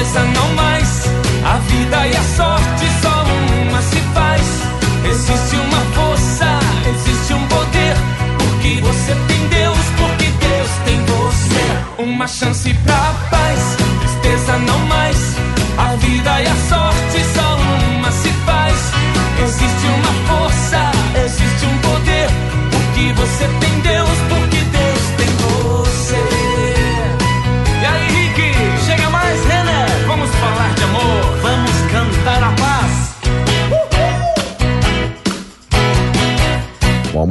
[0.00, 1.04] tristeza não mais.
[1.44, 3.24] A vida e a sorte só
[3.62, 4.49] uma se faz.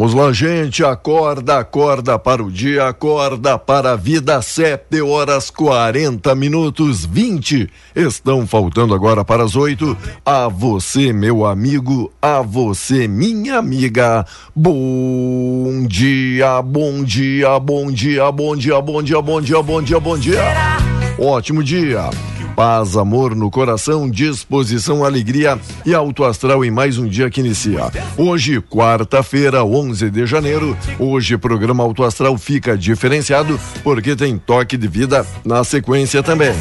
[0.10, 0.84] Vamos lá, gente.
[0.84, 4.42] Acorda, acorda para o dia, acorda para a vida.
[4.42, 7.70] Sete horas 40 minutos 20.
[7.96, 9.96] Estão faltando agora para as oito.
[10.26, 14.26] A você, meu amigo, a você, minha amiga.
[14.56, 20.18] Bom dia, bom dia, bom dia, bom dia, bom dia, bom dia, bom dia, bom
[20.18, 20.42] dia.
[21.20, 22.10] Ótimo dia.
[22.60, 27.90] Paz, amor no coração, disposição, alegria e alto astral em mais um dia que inicia.
[28.18, 30.78] Hoje, quarta-feira, 11 de janeiro.
[31.00, 36.52] Hoje, programa Alto Astral fica diferenciado porque tem toque de vida na sequência também.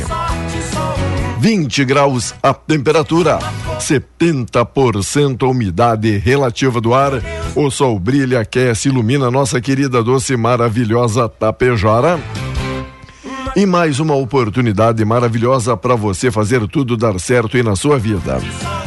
[1.41, 3.41] 20 graus a temperatura,
[3.81, 7.15] 70% a umidade relativa do ar.
[7.57, 12.21] O sol brilha, aquece, ilumina nossa querida doce maravilhosa Tapejara.
[13.59, 18.39] E mais uma oportunidade maravilhosa para você fazer tudo dar certo aí na sua vida.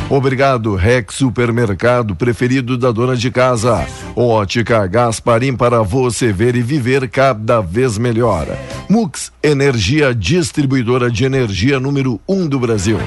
[0.10, 3.86] Obrigado, Rex Supermercado, preferido da dona de casa.
[4.16, 8.48] Ótica Gasparim para você ver e viver cada vez melhor.
[8.88, 12.98] Mux Energia, distribuidora de energia número 1 um do Brasil.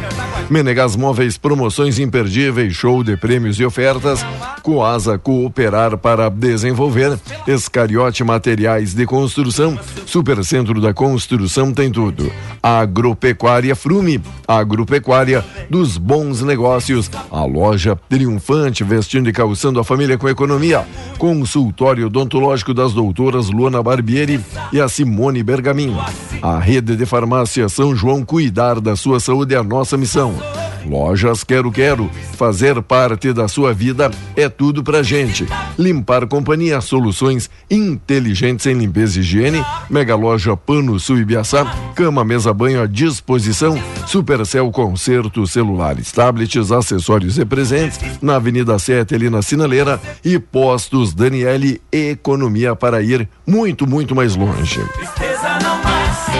[0.50, 4.24] Menegas Móveis, promoções imperdíveis, show de prêmios e ofertas.
[4.62, 7.18] Coasa Cooperar para desenvolver.
[7.46, 9.78] Escariote Materiais de Construção.
[10.06, 12.30] Supercentro da Construção tem tudo.
[12.62, 14.20] Agropecuária Frume.
[14.46, 17.10] Agropecuária dos bons negócios.
[17.30, 20.84] A loja triunfante, vestindo e calçando a família com economia.
[21.18, 24.40] Consultório odontológico das doutoras Luana Barbieri
[24.72, 25.96] e a Simone Bergamin.
[26.42, 30.34] A rede de farmácia São João cuidar da sua saúde é a nossa missão.
[30.84, 35.46] Lojas Quero Quero, fazer parte da sua vida é tudo pra gente.
[35.78, 39.64] Limpar Companhia, soluções inteligentes em limpeza e higiene.
[39.88, 43.80] Mega Loja Pano Sul Ibiaçá, cama, mesa, banho à disposição.
[44.06, 47.98] Supercel Concerto, celulares, tablets, acessórios e presentes.
[48.20, 50.00] Na Avenida 7, ali na Sinaleira.
[50.24, 54.80] E Postos Daniele, economia para ir muito, muito mais longe.
[54.94, 55.53] Tristeza.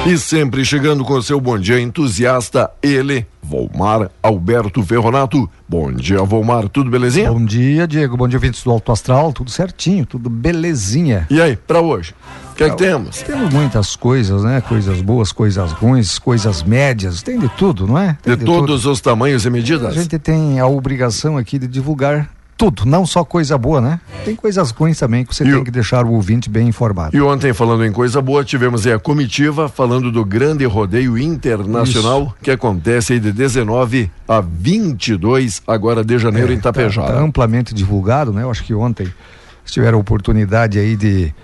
[0.07, 5.49] E sempre chegando com seu bom dia entusiasta, ele, Volmar Alberto Ferronato.
[5.67, 7.33] Bom dia, Volmar, tudo belezinha?
[7.33, 8.15] Bom dia, Diego.
[8.15, 9.33] Bom dia, ouvintes do Alto Astral.
[9.33, 11.27] Tudo certinho, tudo belezinha.
[11.31, 12.15] E aí, pra hoje?
[12.53, 13.23] O que é que temos?
[13.23, 14.61] Temos muitas coisas, né?
[14.61, 17.23] Coisas boas, coisas ruins, coisas médias.
[17.23, 18.17] Tem de tudo, não é?
[18.23, 19.95] Tem De todos os tamanhos e A medidas?
[19.95, 24.01] gente tem a obrigação aqui de divulgar tudo, não só coisa boa, né?
[24.25, 27.17] Tem coisas ruins também que você E tem o- que deixar o ouvinte bem informado.
[27.17, 32.35] E ontem, falando em coisa boa, tivemos aí a comitiva falando do grande rodeio internacional
[32.43, 37.19] que acontece aí de 19 a 22 agora de janeiro em Tá Tapejara.
[37.19, 38.43] amplamente divulgado, né?
[38.43, 41.35] Eu acho que ontem vocês tiveram a oportunidade aí de,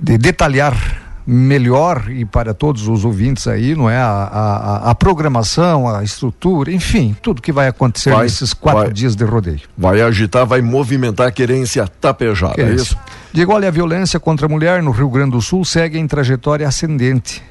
[0.00, 0.74] de detalhar
[1.30, 3.98] melhor e para todos os ouvintes aí, não é?
[3.98, 4.08] A,
[4.86, 8.92] a, a programação, a estrutura, enfim, tudo que vai acontecer Vai, nesses quatro vai.
[8.92, 9.60] dias de rodeio.
[9.76, 12.96] Vai agitar, vai movimentar a querência Tapejara, Que é é isso?
[13.30, 16.66] Diego, olha, a violência contra a mulher no Rio Grande do Sul segue em trajetória
[16.66, 17.42] ascendente.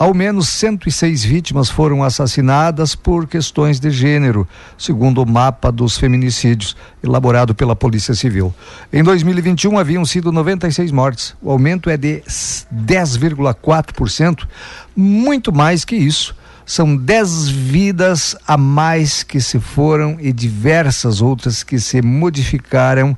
[0.00, 4.48] Ao menos 106 vítimas foram assassinadas por questões de gênero,
[4.78, 6.74] segundo o mapa dos feminicídios
[7.04, 8.54] elaborado pela Polícia Civil.
[8.90, 11.36] Em 2021 haviam sido 96 mortes.
[11.42, 12.22] O aumento é de
[12.74, 14.48] 10,4%,
[14.96, 16.34] muito mais que isso.
[16.64, 23.14] São 10 vidas a mais que se foram e diversas outras que se modificaram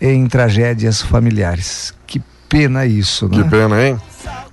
[0.00, 1.94] em tragédias familiares.
[2.04, 3.44] Que pena isso, né?
[3.44, 3.96] Que pena, hein?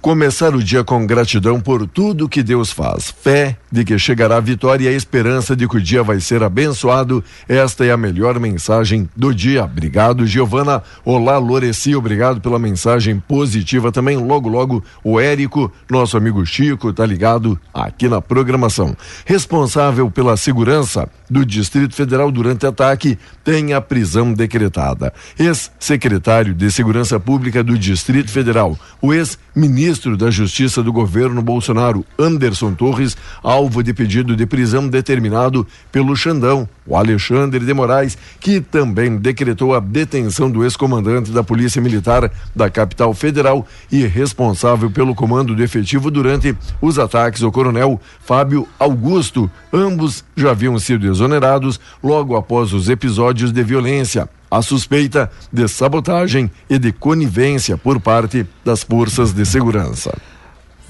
[0.02, 3.12] Começar o dia com gratidão por tudo que Deus faz.
[3.12, 6.42] Fé de que chegará a vitória e a esperança de que o dia vai ser
[6.42, 7.24] abençoado.
[7.48, 9.64] Esta é a melhor mensagem do dia.
[9.64, 10.82] Obrigado, Giovana.
[11.06, 11.96] Olá, Loreci.
[11.96, 14.18] Obrigado pela mensagem positiva também.
[14.18, 18.98] Logo, logo, o Érico, nosso amigo Chico, tá ligado aqui na programação.
[19.26, 25.14] Responsável pela segurança do Distrito Federal durante ataque tem a prisão decretada.
[25.40, 29.14] Ex-secretário de Segurança Pública do Distrito Federal, o
[29.62, 36.16] ex-ministro da Justiça do governo Bolsonaro, Anderson Torres, alvo de pedido de prisão determinado pelo
[36.16, 42.32] Xandão, o Alexandre de Moraes, que também decretou a detenção do ex-comandante da Polícia Militar
[42.56, 48.68] da capital federal e responsável pelo comando do efetivo durante os ataques ao coronel Fábio
[48.80, 49.50] Augusto.
[49.72, 56.52] Ambos já haviam sido exonerados logo após os episódios de violência a suspeita de sabotagem
[56.70, 60.14] e de conivência por parte das forças de segurança.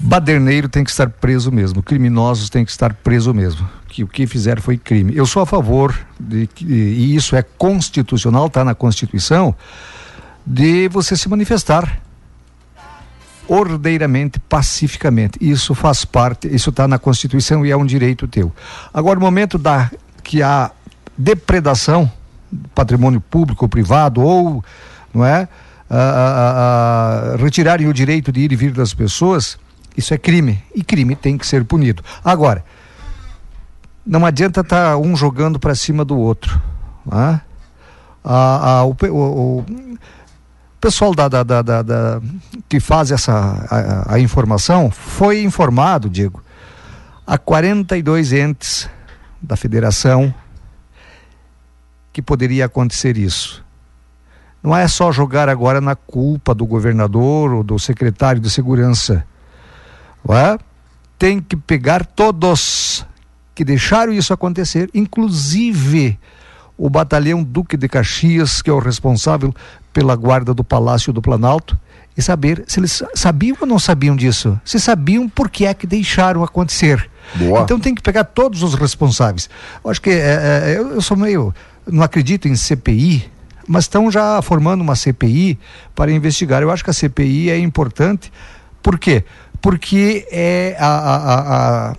[0.00, 3.70] Baderneiro tem que estar preso mesmo, criminosos têm que estar preso mesmo.
[3.86, 5.14] Que o que fizeram foi crime.
[5.14, 9.54] Eu sou a favor de e isso é constitucional, está na Constituição,
[10.44, 12.00] de você se manifestar
[13.46, 15.38] ordeiramente, pacificamente.
[15.40, 18.52] Isso faz parte, isso está na Constituição e é um direito teu.
[18.92, 19.90] Agora, o momento da
[20.24, 20.70] que há
[21.16, 22.10] depredação
[22.74, 24.64] patrimônio público ou privado ou
[25.12, 25.48] não é
[25.88, 29.58] a, a, a, retirarem o direito de ir e vir das pessoas
[29.96, 32.64] isso é crime e crime tem que ser punido agora
[34.04, 36.60] não adianta estar tá um jogando para cima do outro
[37.04, 37.40] não é?
[38.24, 39.66] o, o, o,
[40.80, 42.20] pessoal da, da, da, da,
[42.68, 46.42] que faz essa a, informação foi informado Diego
[47.26, 48.88] a 42 entes
[49.40, 50.34] da federação
[52.12, 53.64] que poderia acontecer isso.
[54.62, 59.26] Não é só jogar agora na culpa do governador ou do secretário de segurança.
[60.28, 60.56] É?
[61.18, 63.04] Tem que pegar todos
[63.54, 66.18] que deixaram isso acontecer, inclusive
[66.78, 69.54] o batalhão Duque de Caxias, que é o responsável
[69.92, 71.78] pela guarda do Palácio do Planalto,
[72.16, 74.60] e saber se eles sabiam ou não sabiam disso.
[74.64, 77.10] Se sabiam, por que é que deixaram acontecer.
[77.36, 77.60] Boa.
[77.60, 79.48] Então tem que pegar todos os responsáveis.
[79.82, 80.14] Eu acho que é,
[80.66, 81.54] é, eu, eu sou meio
[81.86, 83.30] não acredito em CPI,
[83.66, 85.58] mas estão já formando uma CPI
[85.94, 86.62] para investigar.
[86.62, 88.32] Eu acho que a CPI é importante.
[88.82, 89.24] Por quê?
[89.60, 91.96] Porque é a, a, a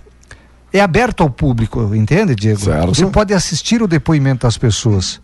[0.72, 2.58] é aberto ao público, entende, Diego?
[2.58, 2.88] Certo.
[2.88, 5.20] Você pode assistir o depoimento das pessoas,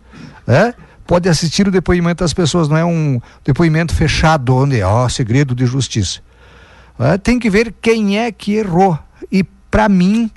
[0.47, 0.73] né?
[1.05, 5.53] Pode assistir o depoimento das pessoas, não é um depoimento fechado, onde é ó, segredo
[5.53, 6.21] de justiça.
[6.97, 7.17] É?
[7.17, 8.97] Tem que ver quem é que errou.
[9.29, 10.31] E, para mim,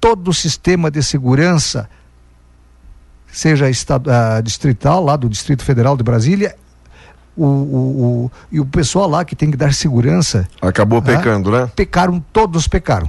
[0.00, 1.90] todo o sistema de segurança
[3.32, 6.54] seja estado, uh, distrital, lá do Distrito Federal de Brasília,
[7.36, 10.48] o, o, o, e o pessoal lá que tem que dar segurança.
[10.60, 11.70] Acabou pecando, né?
[11.74, 13.08] Pecaram, todos pecaram.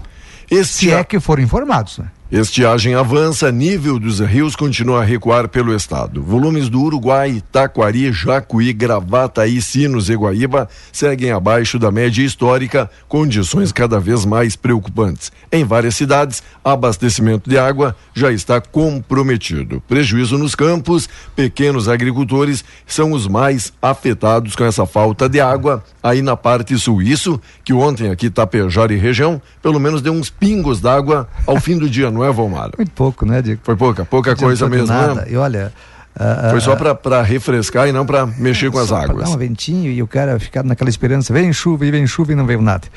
[0.50, 2.06] Este Se é que foram informados, né?
[2.32, 6.22] Estiagem avança, nível dos rios continua a recuar pelo estado.
[6.22, 13.72] Volumes do Uruguai, Taquari, Jacuí, Gravataí, Sinos e Guaíba seguem abaixo da média histórica, condições
[13.72, 15.32] cada vez mais preocupantes.
[15.52, 19.82] Em várias cidades, abastecimento de água já está comprometido.
[19.88, 26.22] Prejuízo nos campos, pequenos agricultores são os mais afetados com essa falta de água aí
[26.22, 27.02] na parte sul.
[27.02, 31.76] Isso que ontem aqui Tapejara e região, pelo menos deu uns pingos d'água ao fim
[31.76, 32.72] do dia, não é, Valmar?
[32.78, 33.62] Muito pouco, né, Diego?
[33.64, 35.16] Foi pouca, pouca coisa mesmo, nada.
[35.16, 35.28] Né?
[35.30, 35.72] E olha,
[36.16, 39.30] Uh, Foi só para refrescar e não para mexer é, com as águas.
[39.30, 42.36] Dar um ventinho e o cara ficar naquela esperança, vem chuva e vem chuva e
[42.36, 42.88] não veio nada.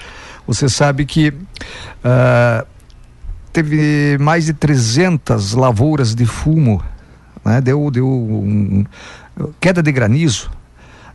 [0.44, 2.66] Você sabe que uh,
[3.52, 6.82] teve mais de 300 lavouras de fumo,
[7.44, 7.60] né?
[7.60, 8.84] deu, deu um,
[9.60, 10.50] queda de granizo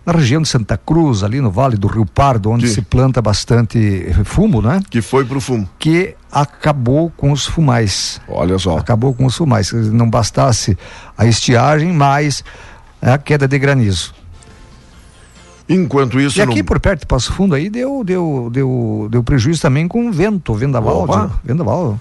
[0.07, 2.75] na região de Santa Cruz, ali no Vale do Rio Pardo, onde Sim.
[2.75, 4.81] se planta bastante fumo, né?
[4.89, 5.67] Que foi pro fumo.
[5.77, 8.21] Que acabou com os fumais.
[8.25, 8.77] Olha só.
[8.77, 9.73] Acabou com os fumais.
[9.73, 10.77] Não bastasse
[11.17, 12.41] a estiagem, mais
[13.01, 14.13] a queda de granizo.
[15.67, 16.39] Enquanto isso.
[16.39, 20.09] E aqui por perto de Passo Fundo aí deu, deu, deu, deu prejuízo também com
[20.09, 21.05] vento, vendaval.
[21.43, 21.99] Vendaval.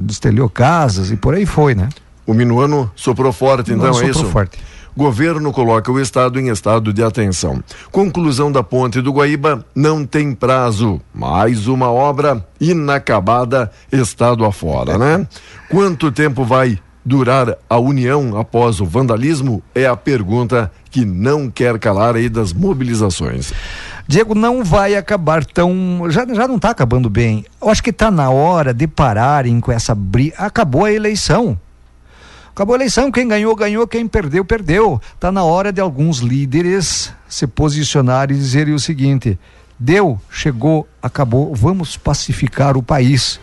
[0.00, 1.88] destelhou casas e por aí foi, né?
[2.26, 4.24] O minuano soprou forte, então, é soprou isso?
[4.30, 4.58] forte.
[4.96, 7.62] Governo coloca o Estado em estado de atenção.
[7.90, 11.00] Conclusão da ponte do Guaíba não tem prazo.
[11.12, 15.26] Mais uma obra inacabada, estado afora, né?
[15.68, 19.60] Quanto tempo vai durar a união após o vandalismo?
[19.74, 23.52] É a pergunta que não quer calar aí das mobilizações.
[24.06, 26.02] Diego, não vai acabar tão.
[26.08, 27.44] Já, já não está acabando bem.
[27.60, 30.36] Eu acho que está na hora de pararem com essa briga.
[30.38, 31.58] Acabou a eleição.
[32.54, 35.00] Acabou a eleição, quem ganhou, ganhou, quem perdeu, perdeu.
[35.12, 39.36] Está na hora de alguns líderes se posicionarem e dizerem o seguinte:
[39.76, 43.40] deu, chegou, acabou, vamos pacificar o país.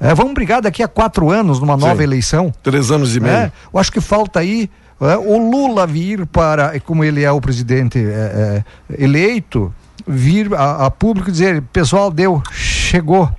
[0.00, 2.04] É, vamos brigar daqui a quatro anos numa nova Sim.
[2.04, 2.54] eleição.
[2.62, 3.34] Três anos e meio.
[3.34, 7.42] É, eu acho que falta aí é, o Lula vir para, como ele é o
[7.42, 9.74] presidente é, é eleito,
[10.06, 13.30] vir a, a público dizer: pessoal, deu, chegou,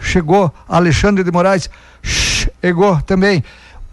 [0.00, 0.54] chegou.
[0.68, 1.68] Alexandre de Moraes,
[2.04, 3.42] chegou também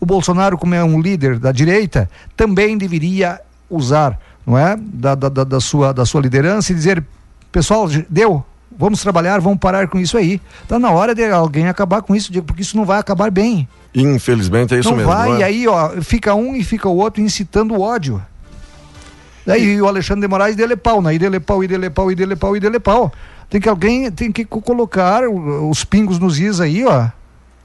[0.02, 3.40] o Bolsonaro, como é um líder da direita, também deveria
[3.70, 7.06] usar, não é, da, da, da, sua, da sua liderança e dizer,
[7.52, 8.44] pessoal, deu,
[8.76, 10.42] vamos trabalhar, vamos parar com isso aí.
[10.64, 13.68] Está na hora de alguém acabar com isso, porque isso não vai acabar bem.
[13.94, 15.12] Infelizmente é isso não mesmo.
[15.12, 15.46] Vai, não vai, é?
[15.46, 18.20] aí ó, fica um e fica o outro incitando o ódio.
[19.46, 19.82] Daí e...
[19.82, 21.14] o Alexandre de Moraes dele pau, né?
[21.14, 23.12] E dele pau, e dele pau, e dele pau, e dele pau.
[23.52, 27.10] Tem que alguém, tem que colocar os pingos nos is aí, ó,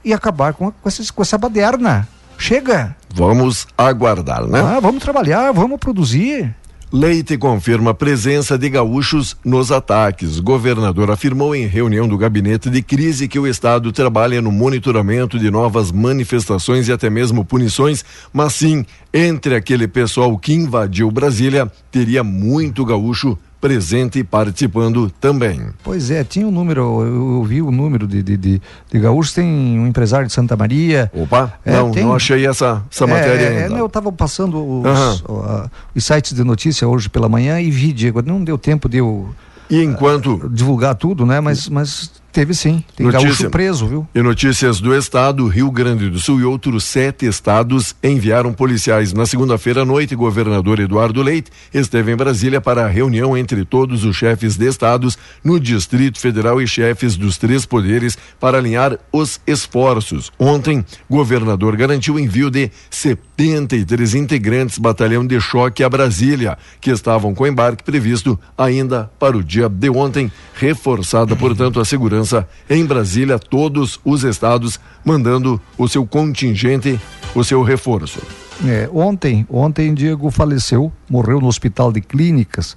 [0.03, 2.07] e acabar com, com, com essa baderna.
[2.37, 2.95] Chega.
[3.13, 4.59] Vamos aguardar, né?
[4.59, 6.55] Ah, vamos trabalhar, vamos produzir.
[6.89, 10.39] Leite confirma a presença de gaúchos nos ataques.
[10.39, 15.51] Governador afirmou em reunião do gabinete de crise que o Estado trabalha no monitoramento de
[15.51, 22.23] novas manifestações e até mesmo punições, mas sim, entre aquele pessoal que invadiu Brasília, teria
[22.23, 25.61] muito gaúcho presente e participando também.
[25.83, 28.61] Pois é, tinha um número, eu, vi o número de, de, de,
[28.91, 31.11] de, gaúchos, tem um empresário de Santa Maria.
[31.13, 33.77] Opa, é, não, tem, não achei essa, essa é, matéria é, ainda.
[33.77, 35.35] Eu estava passando os, uhum.
[35.35, 38.97] uh, os sites de notícia hoje pela manhã e vi, Diego, não deu tempo de
[38.97, 39.29] eu
[39.69, 40.35] e enquanto.
[40.35, 41.39] Uh, divulgar tudo, né?
[41.39, 42.83] Mas, mas teve sim.
[42.95, 43.27] Tem Notícia.
[43.27, 44.07] gaúcho preso, viu?
[44.15, 49.11] E notícias do estado, Rio Grande do Sul e outros sete estados enviaram policiais.
[49.11, 54.05] Na segunda-feira à noite, governador Eduardo Leite esteve em Brasília para a reunião entre todos
[54.05, 59.41] os chefes de estados no Distrito Federal e chefes dos três poderes para alinhar os
[59.45, 60.31] esforços.
[60.39, 67.33] Ontem, governador garantiu o envio de 73 integrantes batalhão de choque a Brasília, que estavam
[67.33, 72.26] com embarque previsto ainda para o dia dia de ontem, reforçada, portanto, a segurança
[72.69, 76.99] em Brasília, todos os estados mandando o seu contingente,
[77.35, 78.21] o seu reforço.
[78.65, 82.75] É, ontem, ontem Diego faleceu, morreu no hospital de clínicas,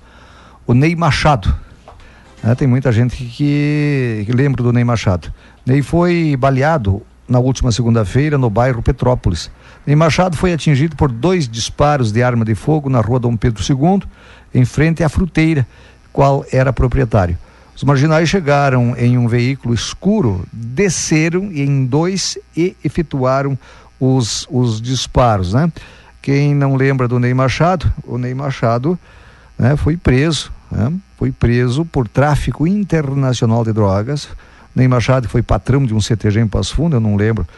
[0.66, 1.54] o Ney Machado.
[2.45, 5.33] É, tem muita gente que, que lembra do Ney Machado.
[5.64, 9.50] Ney foi baleado na última segunda-feira no bairro Petrópolis.
[9.87, 13.62] Ney Machado foi atingido por dois disparos de arma de fogo na rua Dom Pedro
[13.62, 14.02] II,
[14.52, 15.66] em frente à fruteira
[16.12, 17.38] qual era proprietário.
[17.80, 23.58] Os marginais chegaram em um veículo escuro, desceram em dois e efetuaram
[23.99, 25.72] os, os disparos, né?
[26.20, 28.99] Quem não lembra do Ney Machado, o Ney Machado
[29.58, 30.92] né, foi preso, né?
[31.16, 34.28] foi preso por tráfico internacional de drogas.
[34.76, 37.49] Ney Machado foi patrão de um CTG em Passo Fundo, eu não lembro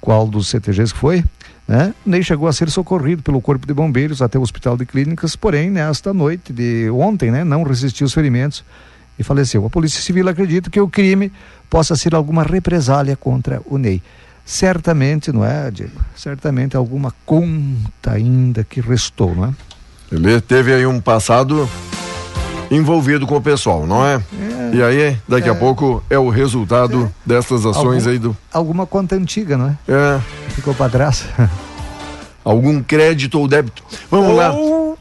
[0.00, 1.22] qual dos CTGs que foi,
[1.68, 1.94] né?
[2.04, 5.70] Ney chegou a ser socorrido pelo Corpo de Bombeiros até o Hospital de Clínicas, porém,
[5.70, 8.64] nesta noite de ontem, né, não resistiu aos ferimentos
[9.20, 9.64] e faleceu.
[9.66, 11.30] A Polícia Civil acredita que o crime
[11.68, 14.02] possa ser alguma represália contra o Ney.
[14.44, 15.92] Certamente, não é, Diego?
[16.16, 19.50] Certamente alguma conta ainda que restou, não é?
[20.10, 21.68] Ele teve aí um passado
[22.70, 24.14] envolvido com o pessoal, não é?
[24.14, 28.18] é e aí, daqui é, a pouco, é o resultado é, dessas ações algum, aí
[28.18, 28.36] do.
[28.52, 29.76] Alguma conta antiga, não é?
[29.86, 30.20] É.
[30.48, 31.26] Ficou para trás.
[32.42, 33.84] Algum crédito ou débito.
[34.10, 34.52] Vamos ou, lá.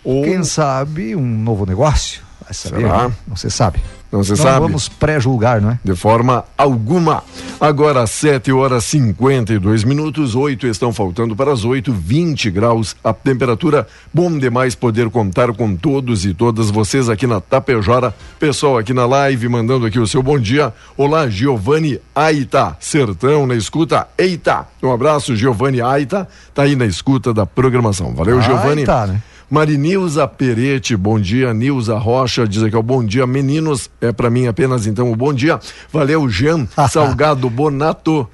[0.04, 2.22] Ou, quem sabe, um novo negócio.
[2.44, 3.08] Vai saber, Será?
[3.08, 3.16] Né?
[3.26, 3.80] Não se sabe.
[4.12, 4.60] Não se sabe?
[4.60, 5.80] vamos pré-julgar, não é?
[5.84, 7.24] De forma alguma.
[7.62, 13.88] Agora, 7 horas 52 minutos, 8 estão faltando para as 8, 20 graus a temperatura.
[14.12, 18.14] Bom demais poder contar com todos e todas vocês aqui na Tapejora.
[18.40, 20.74] Pessoal aqui na live mandando aqui o seu bom dia.
[20.98, 24.08] Olá, Giovanni Aita, Sertão na escuta.
[24.18, 24.68] Eita!
[24.82, 28.14] Um abraço, Giovanni Aita, tá aí na escuta da programação.
[28.16, 28.82] Valeu, Giovanni.
[28.82, 29.22] Aita, né?
[29.50, 31.54] Marinilza Perete, bom dia.
[31.54, 33.90] Nilza Rocha diz aqui, ó, bom dia, meninos.
[34.00, 35.60] É para mim apenas então o bom dia.
[35.92, 38.30] Valeu, Jean Salgado Bonato.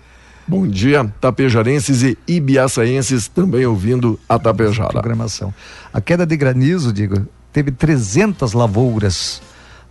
[0.47, 4.89] Bom dia, tapejarenses e ibiaçaenses também ouvindo a Tapejara.
[4.89, 5.53] Programação.
[5.91, 9.41] A queda de granizo, digo, teve 300 lavouras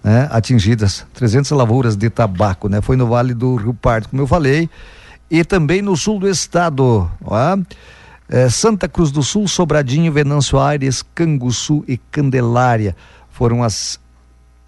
[0.04, 2.80] né, atingidas, 300 lavouras de tabaco, né?
[2.82, 4.68] Foi no Vale do Rio Pardo, como eu falei,
[5.28, 7.56] e também no sul do estado, ó.
[8.28, 12.96] É, Santa Cruz do Sul, Sobradinho, Venâncio Aires, Canguçu e Candelária
[13.30, 14.00] foram as,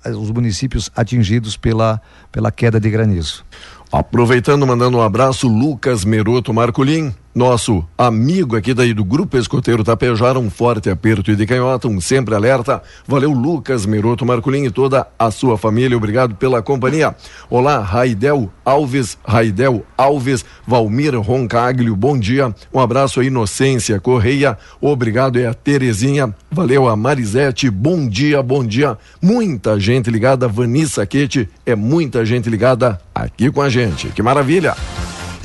[0.04, 3.44] os municípios atingidos pela, pela queda de granizo.
[3.90, 10.38] Aproveitando, mandando um abraço, Lucas Meroto Marculin, nosso amigo aqui daí do Grupo Escoteiro Tapejara,
[10.38, 12.82] um forte aperto e de canhota, um sempre alerta.
[13.06, 17.14] Valeu, Lucas Meroto Marculin e toda a sua família, obrigado pela companhia.
[17.50, 22.54] Olá, Raidel Alves, Raidel Alves, Valmir Roncaglio, bom dia.
[22.72, 26.34] Um abraço a Inocência Correia, obrigado, é a Terezinha.
[26.50, 28.96] Valeu, a Marisete, bom dia, bom dia.
[29.20, 34.08] Muita gente ligada, Vanissa Quete, é muita gente ligada aqui com a gente.
[34.08, 34.74] Que maravilha!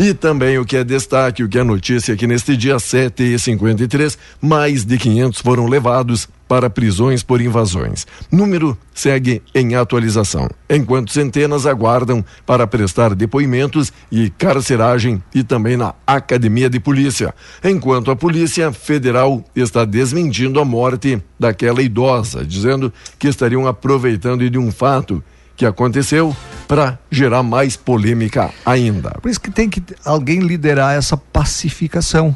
[0.03, 3.37] E também o que é destaque, o que é notícia aqui neste dia 7 e
[3.37, 8.07] 53, mais de 500 foram levados para prisões por invasões.
[8.31, 15.93] Número segue em atualização, enquanto centenas aguardam para prestar depoimentos e carceragem e também na
[16.05, 17.31] academia de polícia.
[17.63, 24.57] Enquanto a Polícia Federal está desmentindo a morte daquela idosa, dizendo que estariam aproveitando de
[24.57, 25.23] um fato
[25.61, 26.35] que aconteceu
[26.67, 29.11] para gerar mais polêmica ainda.
[29.21, 32.35] Por isso que tem que alguém liderar essa pacificação.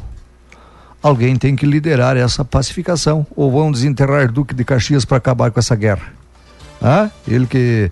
[1.02, 3.26] Alguém tem que liderar essa pacificação.
[3.34, 6.12] Ou vão desenterrar Duque de Caxias para acabar com essa guerra.
[6.80, 7.90] Ah, ele que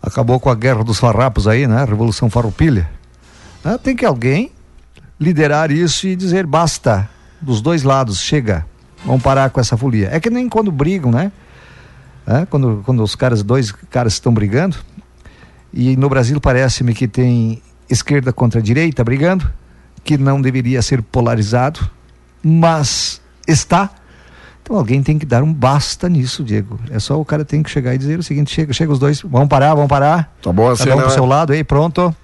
[0.00, 1.84] acabou com a guerra dos farrapos aí, né?
[1.84, 2.88] Revolução Farroupilha.
[3.64, 4.52] Ah, tem que alguém
[5.18, 7.08] liderar isso e dizer basta
[7.40, 8.64] dos dois lados, chega,
[9.04, 10.10] vamos parar com essa folia.
[10.12, 11.32] É que nem quando brigam, né?
[12.26, 14.76] É, quando, quando os caras, dois caras estão brigando,
[15.72, 19.50] e no Brasil parece-me que tem esquerda contra direita brigando,
[20.02, 21.80] que não deveria ser polarizado,
[22.42, 23.90] mas está.
[24.62, 26.80] Então alguém tem que dar um basta nisso, Diego.
[26.90, 29.20] É só o cara tem que chegar e dizer o seguinte: chega, chega os dois,
[29.20, 30.34] vamos parar, vamos parar.
[30.40, 31.14] Tá bom assim, Cada um pro né?
[31.14, 32.14] seu lado aí, pronto.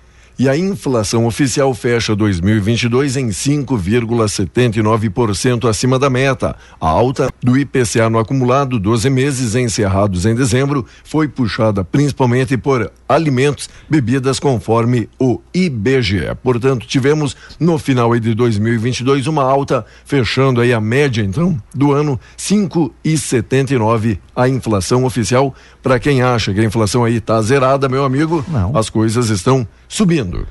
[0.40, 6.56] E a inflação oficial fecha 2022 em 5,79% acima da meta.
[6.80, 12.90] A alta do IPCA no acumulado 12 meses encerrados em dezembro foi puxada principalmente por
[13.06, 16.35] alimentos, bebidas conforme o IBGE.
[16.42, 22.19] Portanto, tivemos no final de 2022 uma alta fechando aí a média então do ano
[22.38, 25.54] 5,79 a inflação oficial.
[25.82, 28.75] Para quem acha que a inflação aí está zerada, meu amigo, Não.
[28.75, 30.47] as coisas estão subindo.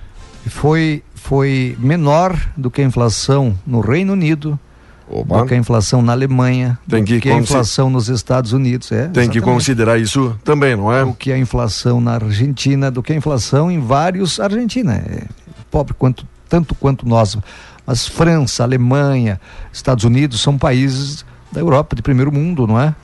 [0.47, 4.60] Foi, foi menor do que a inflação no Reino Unido,
[5.08, 5.39] Opa.
[5.39, 8.91] do que a inflação na Alemanha, Tem do que que a inflação nos Estados Unidos.
[8.91, 9.41] É, Tem que exatamente.
[9.41, 11.04] considerar isso também, não é?
[11.04, 15.23] do que a inflação na Argentina, do que a inflação em vários Argentina, é
[15.71, 17.38] pobre quanto tanto quanto nós,
[17.86, 19.39] mas França, Alemanha,
[19.71, 22.95] Estados Unidos são países da Europa de primeiro mundo, não é?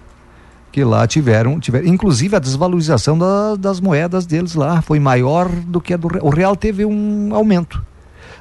[0.76, 5.80] Que lá tiveram, tiveram inclusive a desvalorização da- das moedas deles lá foi maior do
[5.80, 7.82] que a do o real teve um aumento.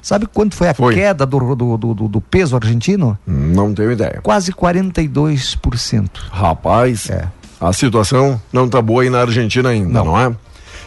[0.02, 0.94] Sabe quanto foi a Foi.
[0.96, 3.16] queda do, do, do, do- do peso argentino?
[3.24, 4.18] Não tenho ideia.
[4.20, 6.08] Quase 42%.
[6.32, 7.28] Rapaz, É.
[7.60, 10.18] a situação não está boa aí na Argentina ainda, não, Não.
[10.20, 10.32] é?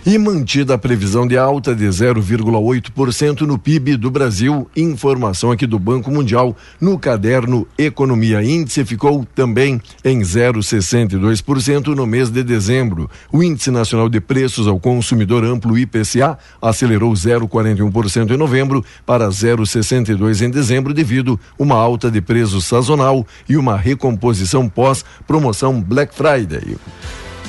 [0.10, 5.78] E mantida a previsão de alta de 0,8% no PIB do Brasil, informação aqui do
[5.78, 13.10] Banco Mundial no caderno Economia Índice ficou também em 0,62% no mês de dezembro.
[13.34, 20.42] O Índice Nacional de Preços ao Consumidor Amplo IPCA acelerou 0,41% em novembro para 0,62%
[20.42, 26.78] em dezembro devido uma alta de preço sazonal e uma recomposição pós-promoção Black Friday.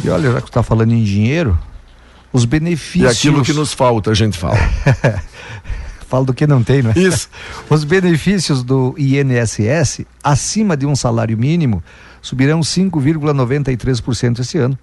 [0.04, 1.56] E olha, já que está falando em dinheiro,
[2.32, 3.10] os E benefícios.
[3.10, 4.58] aquilo que nos falta, a gente fala.
[6.08, 6.94] Fala do que não tem, né?
[6.96, 7.28] Isso.
[7.68, 11.82] Os benefícios do INSS acima de um salário mínimo
[12.22, 14.78] subirão 5,93% esse ano,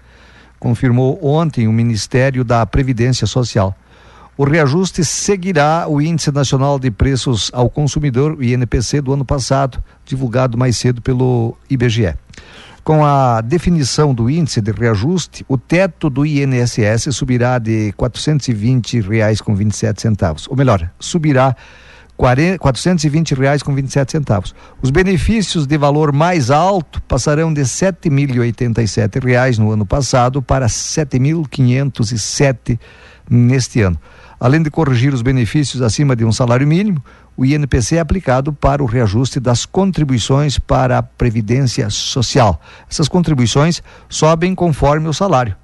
[0.60, 3.76] confirmou ontem o Ministério da Previdência Social.
[4.38, 9.82] O reajuste seguirá o Índice Nacional de Preços ao Consumidor, o INPC, do ano passado,
[10.04, 12.14] divulgado mais cedo pelo IBGE.
[12.86, 19.40] Com a definição do índice de reajuste, o teto do INSS subirá de 420 reais
[19.40, 20.46] com 27 centavos.
[20.48, 21.56] Ou melhor, subirá
[22.16, 24.54] 420 reais com 27 centavos.
[24.80, 30.72] Os benefícios de valor mais alto passarão de 7.087 reais no ano passado para R$
[30.72, 32.78] 7.507
[33.28, 33.98] neste ano.
[34.38, 37.02] Além de corrigir os benefícios acima de um salário mínimo,
[37.36, 42.60] o INPC é aplicado para o reajuste das contribuições para a Previdência Social.
[42.90, 45.56] Essas contribuições sobem conforme o salário.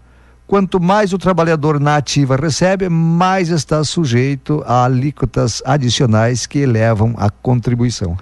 [0.46, 7.14] Quanto mais o trabalhador na ativa recebe, mais está sujeito a alíquotas adicionais que elevam
[7.16, 8.16] a contribuição.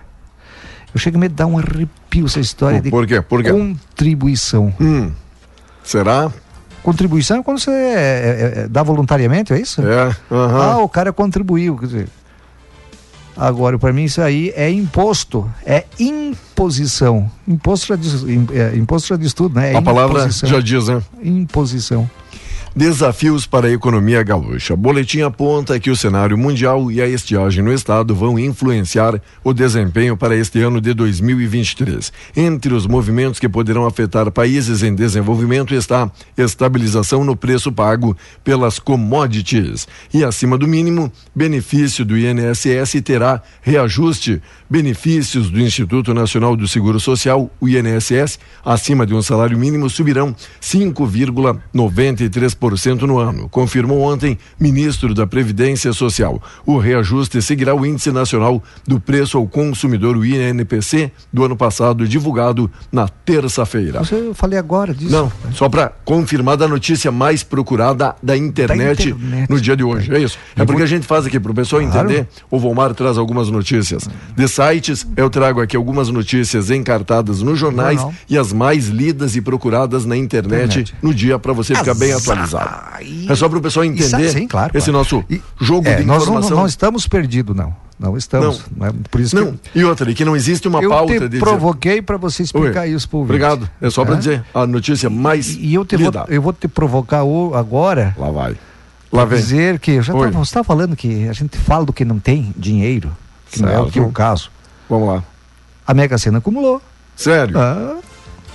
[0.93, 3.21] Eu chego a me dar um arrepio essa história de Por quê?
[3.21, 3.51] Por quê?
[3.53, 4.73] contribuição.
[4.81, 5.13] Hum,
[5.83, 6.31] será?
[6.83, 9.83] Contribuição é quando você é, é, é, dá voluntariamente, é isso?
[9.83, 10.17] É.
[10.31, 10.79] Ah, aham.
[10.79, 11.77] o cara contribuiu.
[11.77, 12.09] Quer dizer,
[13.41, 17.31] Agora, para mim, isso aí é imposto, é imposição.
[17.49, 19.73] Imposto já diz, é, imposto já diz tudo, né?
[19.73, 21.01] É a palavra já diz, né?
[21.23, 22.09] Imposição.
[22.75, 24.77] Desafios para a economia gaúcha.
[24.77, 30.17] Boletim aponta que o cenário mundial e a estiagem no estado vão influenciar o desempenho
[30.17, 32.13] para este ano de 2023.
[32.37, 38.79] Entre os movimentos que poderão afetar países em desenvolvimento está estabilização no preço pago pelas
[38.79, 44.41] commodities e acima do mínimo, benefício do INSS terá reajuste.
[44.71, 50.33] Benefícios do Instituto Nacional do Seguro Social, o INSS, acima de um salário mínimo subirão
[50.63, 56.43] 5,93 2,5% no ano, confirmou ontem ministro da Previdência Social.
[56.65, 62.07] O reajuste seguirá o Índice Nacional do Preço ao Consumidor, o INPC, do ano passado,
[62.07, 64.03] divulgado na terça-feira.
[64.11, 65.13] Eu falei agora disso.
[65.13, 69.51] Não, só para confirmar da notícia mais procurada da internet, da internet.
[69.51, 70.15] no dia de hoje.
[70.15, 70.39] É isso.
[70.57, 72.11] É porque a gente faz aqui para o pessoal claro.
[72.11, 72.29] entender.
[72.51, 74.09] O Volmar traz algumas notícias.
[74.37, 79.41] De sites, eu trago aqui algumas notícias encartadas nos jornais e as mais lidas e
[79.41, 80.95] procuradas na internet, internet.
[81.03, 82.50] no dia para você ficar bem atualizado.
[83.29, 84.99] É só para o pessoal entender sim, claro, esse claro.
[84.99, 86.51] nosso e, jogo é, de nós informação.
[86.51, 87.75] Não, não estamos perdidos, não.
[87.99, 88.65] Não estamos.
[88.75, 88.79] Não.
[88.79, 89.53] não é por isso não.
[89.53, 89.79] Que...
[89.79, 91.13] E outra, que não existe uma eu pauta.
[91.13, 92.91] Eu te provoquei para você explicar Oi.
[92.91, 93.71] isso para o Obrigado.
[93.81, 94.19] É só para é?
[94.19, 95.51] dizer a notícia mais.
[95.51, 97.21] E, e eu, te vou, eu vou te provocar
[97.55, 98.17] agora.
[98.19, 98.57] Lá vai.
[99.13, 99.39] Lá vem.
[99.39, 102.55] Dizer que já tava, você está falando que a gente fala do que não tem
[102.57, 103.15] dinheiro,
[103.51, 103.71] que certo.
[103.71, 104.51] não é o que é o caso.
[104.89, 105.25] Vamos lá.
[105.87, 106.81] A Mega Sena acumulou.
[107.17, 107.59] Sério?
[107.59, 107.97] Ah,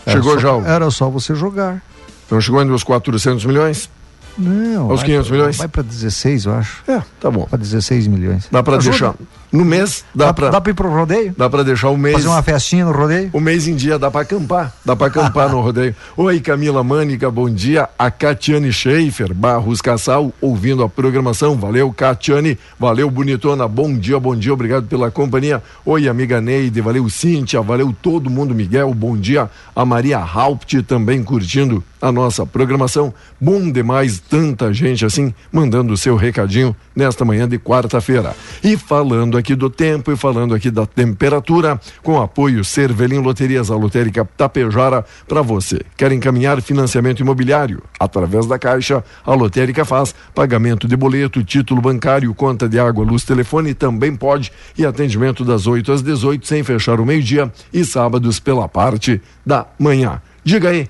[0.07, 0.69] Chegou só, já.
[0.69, 1.83] Era só você jogar.
[2.25, 3.89] Então chegou ainda os 400 milhões?
[4.37, 4.91] Não.
[4.91, 5.57] Aos 500 pra, milhões?
[5.57, 6.83] Vai para 16, eu acho.
[6.87, 7.45] É, tá bom.
[7.45, 8.47] Para 16 milhões.
[8.51, 9.15] Dá para deixar.
[9.51, 11.33] No mês dá, dá para Dá para ir pro rodeio?
[11.37, 13.29] Dá para deixar o mês Fazer uma festinha no rodeio?
[13.33, 15.95] O mês em dia dá para acampar, dá para acampar no rodeio.
[16.17, 17.89] Oi, Camila Mânica, bom dia.
[17.97, 21.55] A Catiane Schaefer, Barros Cassal, ouvindo a programação.
[21.55, 22.57] Valeu, Catiane.
[22.79, 23.67] Valeu, bonitona.
[23.67, 24.53] Bom dia, bom dia.
[24.53, 25.61] Obrigado pela companhia.
[25.85, 26.81] Oi, amiga Neide.
[26.81, 27.61] Valeu, Cíntia.
[27.61, 28.93] Valeu todo mundo, Miguel.
[28.93, 29.49] Bom dia.
[29.75, 33.13] A Maria Haupt também curtindo a nossa programação.
[33.39, 38.35] Bom demais, tanta gente assim mandando o seu recadinho nesta manhã de quarta-feira.
[38.63, 43.75] E falando aqui do tempo e falando aqui da temperatura, com apoio Cervelim Loterias, a
[43.75, 45.81] lotérica Tapejara, para você.
[45.97, 47.83] Quer encaminhar financiamento imobiliário?
[47.99, 53.23] Através da Caixa, a lotérica faz pagamento de boleto, título bancário, conta de água, luz,
[53.23, 58.39] telefone também pode e atendimento das 8 às 18 sem fechar o meio-dia e sábados
[58.39, 60.21] pela parte da manhã.
[60.43, 60.87] Diga aí,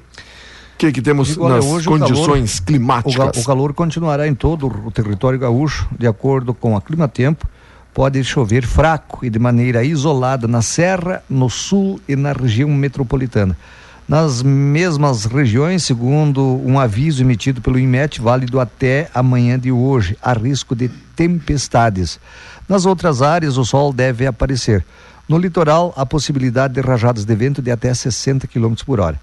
[0.75, 3.37] o que, que temos Digo, nas condições calor, climáticas?
[3.37, 7.47] O, o, calor continuará em todo o território gaúcho, de acordo com a clima-tempo.
[7.93, 13.57] Pode chover fraco e de maneira isolada na Serra, no Sul e na região metropolitana.
[14.05, 20.33] Nas mesmas regiões, segundo um aviso emitido pelo IMET, válido até amanhã de hoje, há
[20.33, 22.19] risco de tempestades.
[22.67, 24.85] Nas outras áreas, o sol deve aparecer.
[25.27, 29.17] No litoral, há possibilidade de rajadas de vento de até 60 km por hora.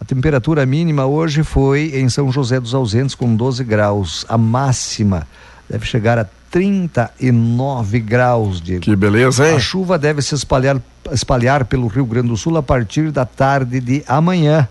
[0.00, 4.26] A temperatura mínima hoje foi em São José dos Ausentes com 12 graus.
[4.28, 5.26] A máxima
[5.68, 8.82] deve chegar a 39 graus, Diego.
[8.82, 9.56] Que beleza, hein?
[9.56, 10.80] A chuva deve se espalhar,
[11.10, 14.68] espalhar pelo Rio Grande do Sul a partir da tarde de amanhã.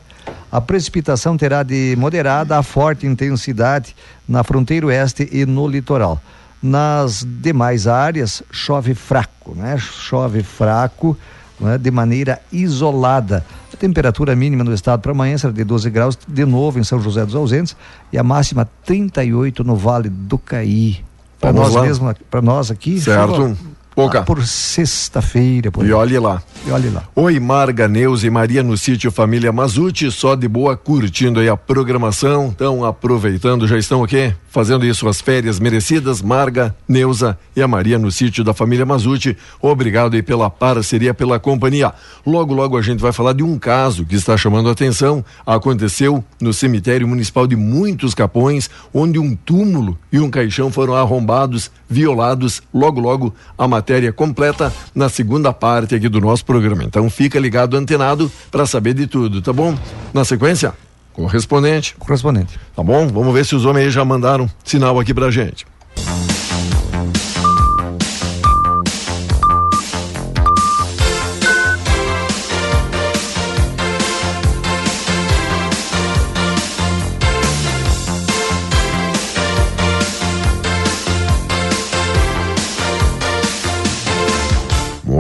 [0.52, 3.96] A precipitação terá de moderada a forte intensidade
[4.28, 6.22] na fronteira oeste e no litoral.
[6.62, 9.78] Nas demais áreas, chove fraco, né?
[9.78, 11.18] Chove fraco
[11.60, 13.46] né, de maneira isolada.
[13.74, 17.02] A temperatura mínima no estado para amanhã será de 12 graus, de novo em São
[17.02, 17.76] José dos Ausentes,
[18.12, 21.04] e a máxima 38 no Vale do Caí.
[21.40, 23.00] Para nós mesmo, para nós aqui.
[23.00, 23.58] Certo.
[23.96, 24.24] Pouca.
[24.24, 25.72] por sexta-feira.
[25.82, 26.44] E olhe lá.
[26.68, 27.04] E olhe lá.
[27.16, 31.56] Oi, Marga, Neuza e Maria no sítio Família Mazuti, só de boa, curtindo aí a
[31.56, 37.68] programação, estão aproveitando, já estão aqui fazendo isso as férias merecidas, Marga, Neuza e a
[37.68, 39.38] Maria no sítio da família Mazuti.
[39.62, 41.94] Obrigado aí pela parceria, pela companhia.
[42.26, 45.24] Logo, logo a gente vai falar de um caso que está chamando a atenção.
[45.46, 51.70] Aconteceu no cemitério municipal de Muitos Capões, onde um túmulo e um caixão foram arrombados,
[51.90, 52.62] violados.
[52.74, 56.84] Logo, logo a matéria completa na segunda parte aqui do nosso programa.
[56.84, 59.78] Então fica ligado, antenado, para saber de tudo, tá bom?
[60.14, 60.74] Na sequência,
[61.16, 61.96] Correspondente.
[61.98, 62.60] Correspondente.
[62.76, 63.08] Tá bom?
[63.08, 65.66] Vamos ver se os homens aí já mandaram sinal aqui pra gente.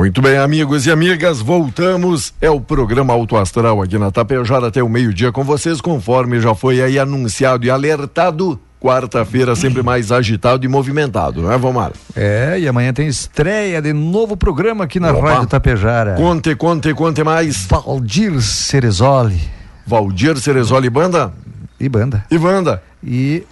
[0.05, 2.31] Muito bem, amigos e amigas, voltamos.
[2.39, 6.53] É o programa Auto Astral aqui na Tapejara até o meio-dia com vocês, conforme já
[6.53, 11.91] foi aí anunciado e alertado quarta-feira sempre mais agitado e movimentado, não é, Vomar?
[12.15, 15.27] É, e amanhã tem estreia de novo programa aqui na Opa.
[15.27, 16.13] Rádio Tapejara.
[16.13, 17.65] Conte, conte, conte mais.
[17.65, 19.41] Valdir Cerezoli
[19.87, 21.33] Valdir Cerezoli Banda
[21.79, 22.23] e banda.
[22.29, 22.83] e Wanda.
[23.03, 23.43] E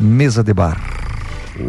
[0.00, 0.80] mesa de bar.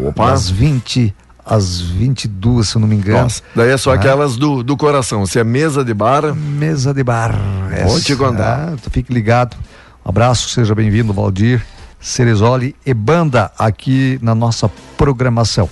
[0.07, 0.31] Opa.
[0.31, 1.13] Às 20
[1.45, 3.23] às 22, se eu não me engano.
[3.23, 3.95] Nossa, daí é só Ah.
[3.95, 5.25] aquelas do, do coração.
[5.25, 7.35] Se é mesa de bar, Mesa de bar.
[7.85, 8.73] Vou te contar.
[8.73, 9.55] Ah, tu fique ligado.
[10.05, 11.65] Um abraço, seja bem-vindo, Valdir
[11.99, 15.69] Cerezoli e banda aqui na nossa programação.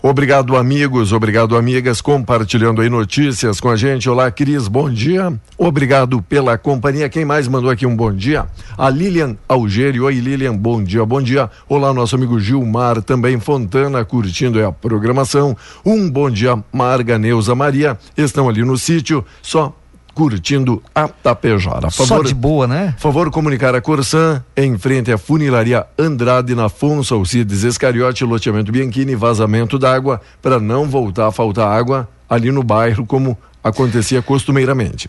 [0.00, 4.08] Obrigado, amigos, obrigado, amigas, compartilhando aí notícias com a gente.
[4.08, 5.32] Olá, Cris, bom dia.
[5.56, 7.08] Obrigado pela companhia.
[7.08, 8.46] Quem mais mandou aqui um bom dia?
[8.76, 10.00] A Lilian Algeri.
[10.00, 11.50] Oi, Lilian, bom dia, bom dia.
[11.68, 15.56] Olá, nosso amigo Gilmar, também Fontana, curtindo a programação.
[15.84, 17.98] Um bom dia, Marga Neuza Maria.
[18.16, 19.74] Estão ali no sítio, só
[20.18, 21.90] curtindo a Tapejara.
[21.90, 22.92] Só de boa, né?
[22.98, 29.14] Favor comunicar a Corsan em frente à funilaria Andrade na Afonso Alcides Escariote, loteamento Bianchini,
[29.14, 35.08] vazamento d'água para não voltar a faltar água ali no bairro como acontecia costumeiramente.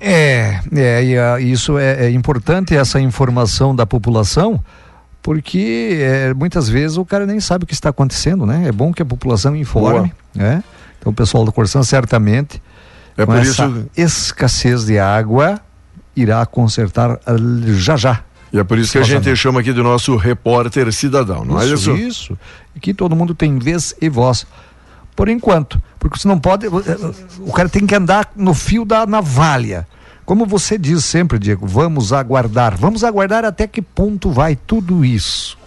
[0.00, 4.58] É, é e, ah, isso é, é importante, essa informação da população,
[5.22, 8.64] porque é, muitas vezes o cara nem sabe o que está acontecendo, né?
[8.66, 10.64] É bom que a população informe, né?
[10.98, 12.60] Então o pessoal do Corsan certamente,
[13.20, 15.60] É com por essa isso escassez de água,
[16.14, 17.18] irá consertar
[17.76, 18.20] já já.
[18.52, 21.66] e é por isso que a gente chama aqui do nosso repórter cidadão, não é
[21.66, 21.94] isso?
[21.96, 22.38] Isso.
[22.76, 24.46] Aqui todo mundo tem vez e voz.
[25.14, 25.80] Por enquanto.
[25.98, 26.66] Porque você não pode.
[27.40, 29.86] O cara tem que andar no fio da navalha.
[30.24, 32.76] Como você diz sempre, Diego, vamos aguardar.
[32.76, 35.58] Vamos aguardar até que ponto vai tudo isso.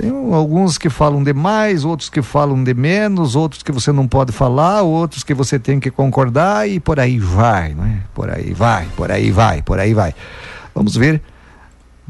[0.00, 4.08] Tem alguns que falam de mais, outros que falam de menos, outros que você não
[4.08, 7.98] pode falar, outros que você tem que concordar e por aí vai, não é?
[8.14, 10.14] Por aí vai, por aí vai, por aí vai.
[10.74, 11.20] Vamos ver.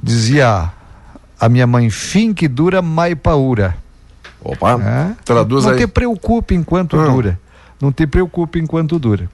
[0.00, 0.70] Dizia
[1.38, 3.76] a minha mãe, fim que dura, mai paura.
[4.42, 5.14] Opa, É?
[5.24, 5.79] traduz não aí.
[5.79, 7.12] te preocupe enquanto Hum.
[7.12, 7.40] dura.
[7.81, 9.29] Não te preocupe enquanto dura.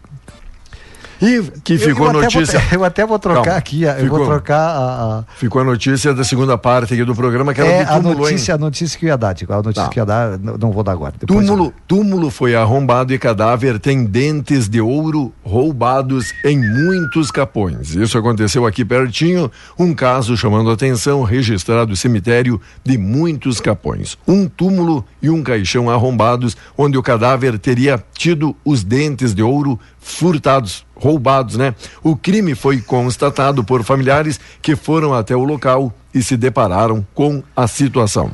[1.21, 2.59] E que ficou eu, eu notícia.
[2.59, 4.19] Vou, eu até vou trocar Calma, aqui, eu ficou.
[4.19, 7.71] vou trocar a, a- Ficou a notícia da segunda parte aqui do programa, que era
[7.71, 8.33] é, do a túmulo, hein?
[8.33, 9.89] notícia, a notícia que eu ia dar, Tico, a notícia Tá.
[9.89, 11.15] que eu ia dar, não, não vou dar agora.
[11.19, 17.31] depois eu- Túmulo, túmulo foi arrombado e cadáver tem dentes de ouro roubados em muitos
[17.31, 17.95] capões.
[17.95, 24.19] Isso aconteceu aqui pertinho, um caso chamando a atenção, registrado no cemitério de muitos capões.
[24.29, 29.79] Um túmulo e um caixão arrombados, onde o cadáver teria tido os dentes de ouro
[29.99, 31.75] furtados, roubados, né?
[32.03, 37.43] O crime foi constatado por familiares que foram até o local e se depararam com
[37.55, 38.31] a situação.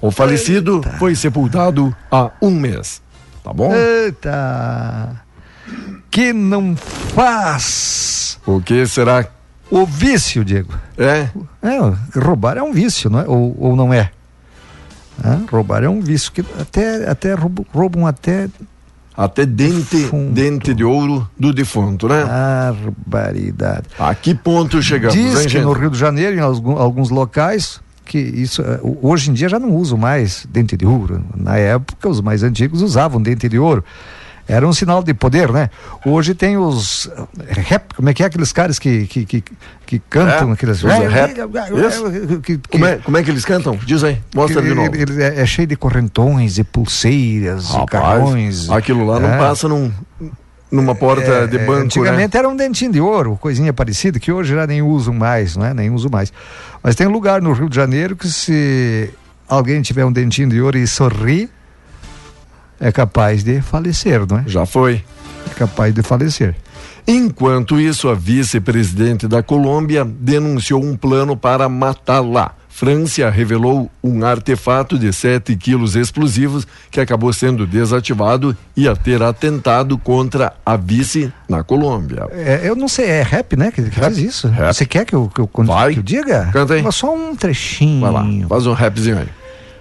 [0.00, 3.00] O falecido foi sepultado há um mês.
[3.44, 3.72] Tá bom?
[3.74, 5.22] Eita!
[6.10, 9.26] Que não faz O que será?
[9.70, 10.74] o vício, Diego.
[10.98, 11.28] É?
[11.62, 13.24] É, roubar é um vício, não é?
[13.28, 14.10] Ou, ou não é?
[15.24, 15.44] Hã?
[15.50, 18.48] roubar é um vício que até, até roubam, roubam até
[19.16, 20.32] Até dente, Defunto.
[20.32, 22.24] dente de ouro do defunto, né?
[23.06, 23.86] barbaridade.
[23.98, 25.62] A que ponto chegamos, Diz hein, que gente?
[25.64, 29.74] no Rio de Janeiro, em alguns locais, que isso eh, hoje em dia já não
[29.74, 31.22] usam mais dente de ouro.
[31.36, 33.84] Na época, os mais antigos usavam dente de ouro.
[34.50, 35.70] Era um sinal de poder, né?
[36.04, 37.08] Hoje tem os
[37.38, 39.44] eh, rap, como é que é aqueles caras que que, que,
[39.86, 41.34] que cantam É, aqueles rap.
[42.42, 43.78] que, que, Como é, como é que eles cantam?
[43.84, 44.94] Diz aí, mostra que de novo.
[44.94, 48.68] ele- ele é, é cheio de correntões e pulseiras, e carrões.
[48.70, 49.38] aquilo lá não É.
[49.38, 49.92] passa num,
[50.70, 51.84] numa porta É, de é, banco, né?
[51.84, 55.66] Antigamente era um dentinho de ouro, coisinha parecida, que hoje já nem usam mais, não
[55.66, 55.72] é?
[55.74, 56.32] Nem uso mais.
[56.82, 59.10] Mas tem um lugar no Rio de Janeiro que se
[59.48, 61.50] alguém tiver um dentinho de ouro e sorrir,
[62.80, 64.44] é capaz de falecer, não é?
[64.46, 65.04] Já foi.
[65.48, 66.56] É capaz de falecer.
[67.06, 72.54] Enquanto isso, a vice-presidente da Colômbia denunciou um plano para matá-la.
[72.68, 79.22] França revelou um artefato de 7 quilos explosivos que acabou sendo desativado e a ter
[79.22, 82.26] atentado contra a vice na Colômbia.
[82.30, 83.70] É, eu não sei, é rap, né?
[83.70, 84.14] Que, que Rap.
[84.14, 84.48] diz isso.
[84.48, 84.72] Rap.
[84.72, 86.48] Você quer que eu, que eu, que eu diga?
[86.52, 86.82] Canta aí.
[86.82, 88.00] Mas Só um trechinho.
[88.00, 89.28] Vai lá, faz um rapzinho aí.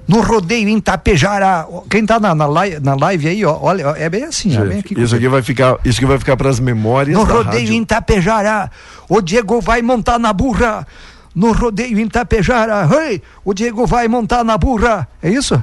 [0.10, 1.68] No rodeio em Tapejara.
[1.88, 4.80] Quem tá na, na, live, na live aí, ó, olha, é bem assim, ó, bem
[4.80, 5.00] aqui.
[5.00, 7.74] Isso aqui vai ficar, isso aqui vai ficar para as memórias No rodeio rádio.
[7.76, 8.72] em Tapejara,
[9.08, 10.88] o Diego vai montar na burra.
[11.36, 15.08] No rodeio em Tapejara, hey, o Diego vai montar na burra.
[15.22, 15.62] É isso?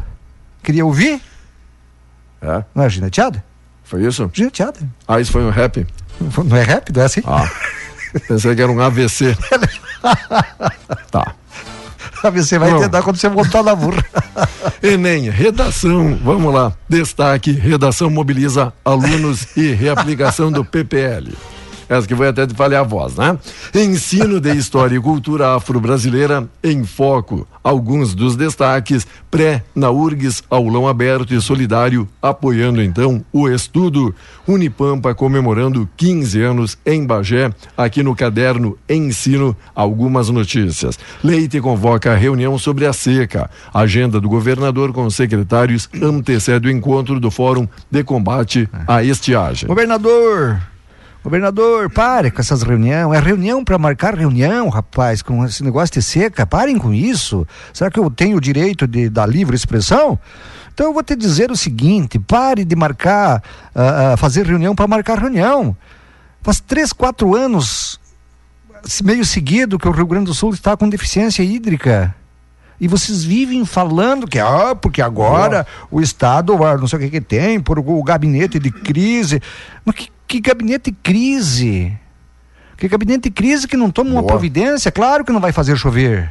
[0.63, 1.21] Queria ouvir?
[2.41, 3.45] É, Não é gineteada?
[3.83, 4.31] foi isso?
[4.33, 4.79] Gineteada.
[5.09, 5.85] Ah, isso foi um rap?
[6.45, 7.23] Não é rap, não é assim?
[7.27, 7.51] Ah,
[8.29, 9.37] pensei que era um AVC.
[11.11, 11.35] tá.
[12.35, 12.81] Você vai Não.
[12.81, 14.05] tentar quando você montar na burra.
[14.83, 16.73] Enem, redação, vamos lá.
[16.89, 21.33] Destaque: redação mobiliza alunos e reaplicação do PPL.
[21.89, 23.39] Essa que foi até de falhar a voz, né?
[23.75, 27.47] Ensino de História e Cultura Afro-Brasileira em Foco.
[27.63, 34.15] Alguns dos destaques, pré na URGS, aulão aberto e solidário, apoiando então o estudo.
[34.47, 40.99] Unipampa comemorando 15 anos em Bagé, aqui no caderno Ensino, algumas notícias.
[41.23, 43.51] Leite convoca a reunião sobre a seca.
[43.75, 49.69] agenda do governador com secretários antecede o encontro do Fórum de Combate à Estiagem.
[49.69, 50.61] Governador,
[51.27, 53.13] Governador, pare com essas reuniões.
[53.13, 56.47] É reunião para marcar reunião, rapaz, com esse negócio de seca.
[56.47, 57.45] Parem com isso.
[57.75, 60.17] Será que eu tenho o direito de dar livre expressão?
[60.73, 63.43] Então eu vou te dizer o seguinte: pare de marcar,
[63.75, 65.77] uh, uh, fazer reunião para marcar reunião.
[66.43, 67.99] Faz três, quatro anos,
[69.03, 72.15] meio seguido, que o Rio Grande do Sul está com deficiência hídrica.
[72.81, 77.11] E vocês vivem falando que, ah, porque agora o Estado, ah, não sei o que,
[77.11, 79.41] que tem, por o gabinete de crise.
[79.85, 81.97] Mas que que gabinete crise.
[82.77, 84.33] Que gabinete crise que não toma uma Boa.
[84.33, 86.31] providência, claro que não vai fazer chover.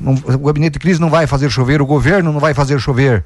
[0.00, 3.24] Não, o gabinete de crise não vai fazer chover, o governo não vai fazer chover.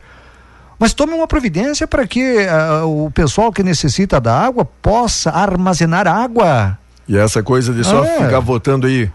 [0.79, 6.07] Mas tome uma providência para que uh, o pessoal que necessita da água possa armazenar
[6.07, 6.79] água.
[7.09, 8.25] E essa coisa de só ah.
[8.25, 9.11] ficar votando aí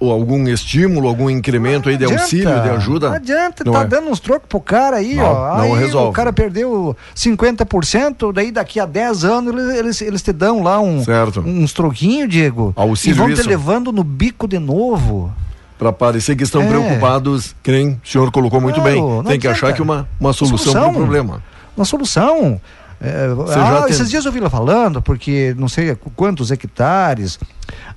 [0.00, 3.08] ou algum estímulo, algum incremento aí de adianta, auxílio, de ajuda?
[3.10, 3.84] Não adianta, não tá é.
[3.84, 5.58] dando uns trocos pro cara aí, não, ó.
[5.58, 6.08] Não aí resolve.
[6.08, 11.04] o cara perdeu 50%, daí daqui a 10 anos eles, eles, te dão lá um,
[11.04, 11.40] certo.
[11.40, 12.72] uns troquinhos, Diego.
[12.74, 13.42] Auxílio e vão isso.
[13.42, 15.30] te levando no bico de novo.
[15.78, 16.68] Para parecer que estão é.
[16.68, 19.02] preocupados, quem o senhor colocou muito bem.
[19.24, 21.42] Tem que achar que uma, uma solução para o problema.
[21.76, 22.58] Uma solução.
[23.02, 23.90] É, ah, tem...
[23.90, 27.38] Esses dias eu vi ela falando, porque não sei quantos hectares,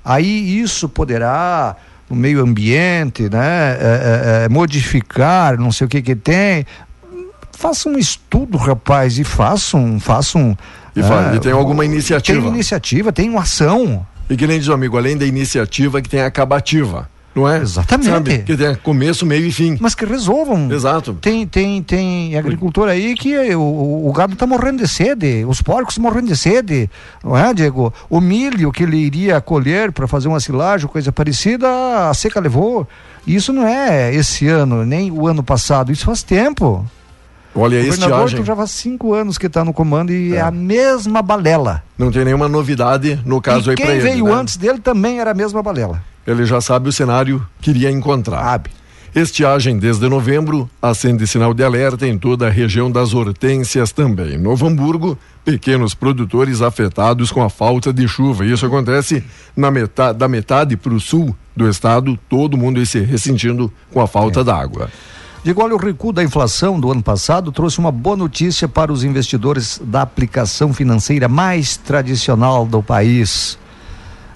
[0.02, 1.76] aí isso poderá
[2.08, 3.72] o meio ambiente, né?
[3.72, 6.66] É, é, é, modificar, não sei o que que tem.
[7.52, 10.56] Faça um estudo, rapaz, e façam, façam.
[10.94, 12.40] E, é, e tem alguma iniciativa.
[12.40, 14.06] Tem iniciativa, tem uma ação.
[14.28, 17.60] E que nem diz o amigo, além da iniciativa que tem a acabativa não é?
[17.60, 18.10] Exatamente.
[18.10, 18.38] Sabe?
[18.38, 19.76] Que tem começo, meio e fim.
[19.80, 20.70] Mas que resolvam.
[20.70, 21.14] Exato.
[21.20, 25.98] Tem, tem, tem agricultor aí que o, o gado está morrendo de sede, os porcos
[25.98, 26.88] morrendo de sede,
[27.22, 27.92] não é, Diego?
[28.08, 32.86] O milho que ele iria colher para fazer uma silagem, coisa parecida, a seca levou.
[33.26, 36.86] Isso não é esse ano, nem o ano passado, isso faz tempo.
[37.56, 40.36] Olha, o governador já faz cinco anos que está no comando e é.
[40.36, 40.40] é.
[40.40, 41.82] a mesma balela.
[41.96, 44.02] Não tem nenhuma novidade no caso e aí para ele.
[44.02, 44.32] Quem veio né?
[44.32, 46.02] antes dele também era a mesma balela.
[46.26, 48.42] Ele já sabe o cenário que iria encontrar.
[48.42, 48.70] Sabe.
[49.14, 54.36] Estiagem desde novembro acende sinal de alerta em toda a região das hortênsias também.
[54.36, 58.44] Novo Hamburgo, pequenos produtores afetados com a falta de chuva.
[58.44, 59.22] Isso acontece
[59.56, 64.08] na metade, da metade para o sul do estado, todo mundo se ressentindo com a
[64.08, 64.44] falta é.
[64.44, 64.90] d'água.
[65.44, 69.04] Digo, olha, o recuo da inflação do ano passado trouxe uma boa notícia para os
[69.04, 73.56] investidores da aplicação financeira mais tradicional do país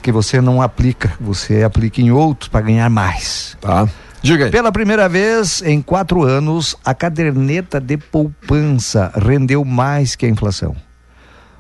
[0.02, 3.56] que você não aplica, você aplica em outros para ganhar mais.
[3.60, 3.88] Tá.
[4.22, 4.50] Diga aí.
[4.50, 10.74] Pela primeira vez em quatro anos, a caderneta de poupança rendeu mais que a inflação.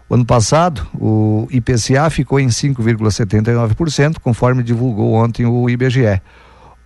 [0.08, 6.20] O ano passado, o IPCA ficou em 5,79%, conforme divulgou ontem o IBGE.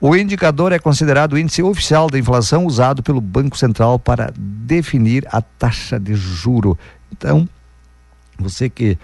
[0.00, 5.24] O indicador é considerado o índice oficial da inflação usado pelo Banco Central para definir
[5.30, 6.76] a taxa de juro.
[7.12, 7.48] Então,
[8.36, 8.98] você que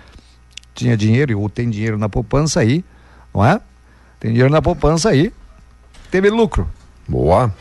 [0.78, 2.84] tinha dinheiro ou tem dinheiro na poupança aí,
[3.34, 3.60] não é?
[4.20, 5.32] Tem dinheiro na poupança aí,
[6.10, 6.68] teve lucro.
[7.08, 7.52] Boa.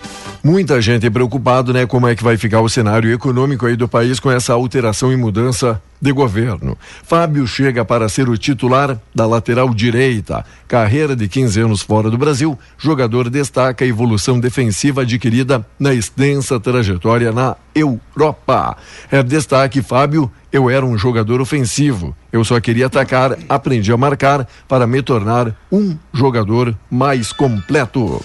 [0.44, 1.86] Muita gente preocupado, né?
[1.86, 5.18] Como é que vai ficar o cenário econômico aí do país com essa alteração e
[5.18, 6.78] mudança de governo.
[7.04, 10.46] Fábio chega para ser o titular da lateral direita.
[10.68, 16.60] Carreira de 15 anos fora do Brasil, jogador destaca a evolução defensiva adquirida na extensa
[16.60, 18.78] trajetória na Europa.
[19.12, 22.16] É destaque, Fábio, eu era um jogador ofensivo.
[22.32, 28.22] Eu só queria atacar, aprendi a marcar para me tornar um jogador mais completo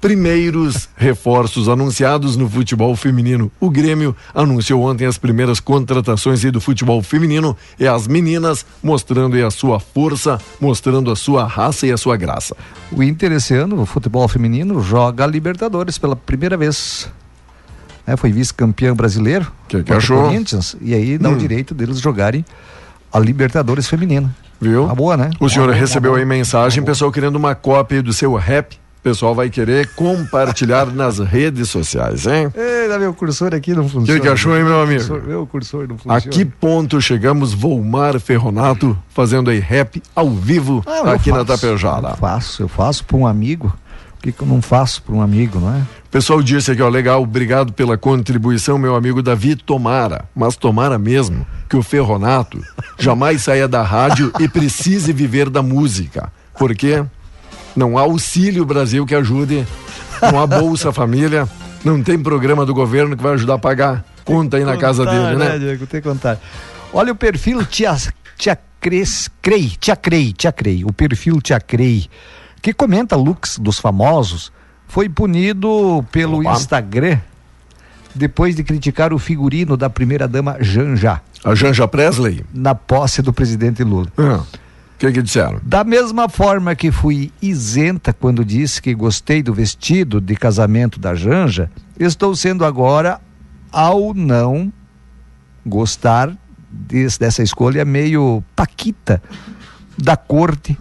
[0.00, 3.50] primeiros reforços anunciados no futebol feminino.
[3.58, 9.50] O Grêmio anunciou ontem as primeiras contratações do futebol feminino e as meninas mostrando a
[9.50, 12.56] sua força, mostrando a sua raça e a sua graça.
[12.92, 17.10] O Inter esse ano, o futebol feminino, joga Libertadores pela primeira vez.
[18.06, 19.50] É, foi vice-campeão brasileiro.
[19.68, 20.24] Que, que achou?
[20.24, 21.32] Corinthians, e aí dá hum.
[21.32, 22.44] o direito deles jogarem
[23.12, 24.34] a Libertadores feminina.
[24.60, 24.84] Viu?
[24.84, 25.30] Uma boa, né?
[25.40, 29.88] O senhor recebeu aí mensagem, pessoal querendo uma cópia do seu rap pessoal vai querer
[29.94, 32.52] compartilhar nas redes sociais, hein?
[32.56, 34.18] Ei, meu cursor aqui não funciona.
[34.18, 35.04] O que, achou, hein, meu amigo?
[35.04, 36.18] Meu cursor, meu cursor não funciona.
[36.18, 41.44] A que ponto chegamos, Volmar Ferronato, fazendo aí rap ao vivo ah, aqui faço, na
[41.44, 42.08] Tapejara?
[42.08, 43.72] Eu faço, eu faço para um amigo
[44.20, 45.82] que, que eu não faço para um amigo, não é?
[46.06, 49.54] O pessoal disse aqui, ó, legal, obrigado pela contribuição, meu amigo Davi.
[49.54, 52.62] Tomara, mas tomara mesmo que o Ferronato
[52.98, 56.32] jamais saia da rádio e precise viver da música.
[56.58, 57.04] Porque
[57.74, 59.66] não há auxílio Brasil que ajude,
[60.22, 61.46] não há Bolsa Família,
[61.84, 65.36] não tem programa do governo que vai ajudar a pagar conta aí na casa dele,
[65.36, 65.58] né?
[65.58, 66.38] Diego, tem que contar.
[66.92, 67.96] Olha o perfil Tia,
[68.36, 72.06] tia Cres, Crei, Tia Crei, Tia Crei, o perfil Tia Crei,
[72.60, 74.52] que comenta looks dos famosos,
[74.88, 76.52] foi punido pelo Opa.
[76.52, 77.18] Instagram
[78.14, 82.44] depois de criticar o figurino da primeira-dama Janja A Janja Presley?
[82.54, 84.06] na posse do presidente Lula.
[84.16, 85.60] Ah, O que que disseram?
[85.62, 91.14] Da mesma forma que fui isenta quando disse que gostei do vestido de casamento da
[91.14, 91.70] Janja,
[92.00, 93.20] estou sendo agora
[93.70, 94.72] ao não
[95.66, 96.32] gostar
[96.70, 99.22] desse- dessa escolha meio paquita
[99.98, 100.78] da corte,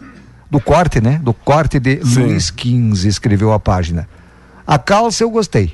[0.56, 1.20] do corte, né?
[1.22, 2.24] Do corte de Sim.
[2.24, 4.08] Luiz XV, escreveu a página.
[4.66, 5.74] A calça eu gostei.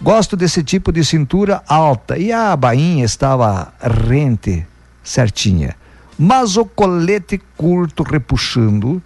[0.00, 3.72] Gosto desse tipo de cintura alta e a bainha estava
[4.08, 4.66] rente,
[5.02, 5.76] certinha.
[6.18, 9.02] Mas o colete curto repuxando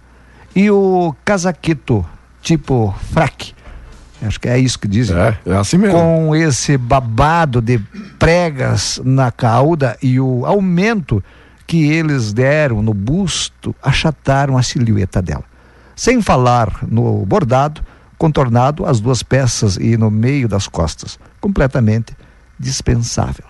[0.55, 2.05] e o casaqueto
[2.41, 3.53] tipo fraque,
[4.21, 5.97] acho que é isso que dizem, É, é assim mesmo.
[5.99, 7.77] com esse babado de
[8.17, 11.21] pregas na cauda e o aumento
[11.69, 15.43] que eles deram no busto achataram a silhueta dela.
[15.95, 17.85] Sem falar no bordado,
[18.17, 22.17] contornado as duas peças e no meio das costas, completamente
[22.59, 23.45] dispensável.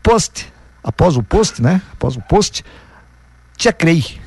[0.00, 0.46] Post,
[0.84, 1.82] após o post, né?
[1.92, 2.64] Após o post,
[3.56, 4.20] Tia Crei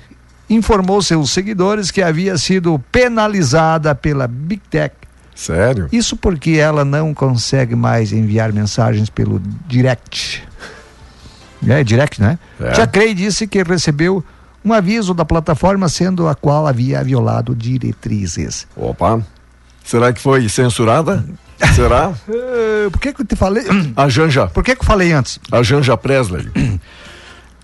[0.50, 4.94] informou seus seguidores que havia sido penalizada pela Big Tech
[5.34, 5.88] Sério?
[5.94, 10.44] isso porque ela não consegue mais enviar mensagens pelo direct.
[11.68, 12.38] É, direct, né?
[12.60, 12.72] É.
[12.72, 14.24] Tia Crei disse que recebeu
[14.64, 18.68] um aviso da plataforma sendo a qual havia violado diretrizes.
[18.76, 19.22] Opa.
[19.84, 21.26] Será que foi censurada?
[21.76, 22.14] Será?
[22.30, 23.64] Eh, por que que eu te falei?
[23.96, 25.40] A Janja, Por que que eu falei antes?
[25.52, 26.50] a Janja Presley.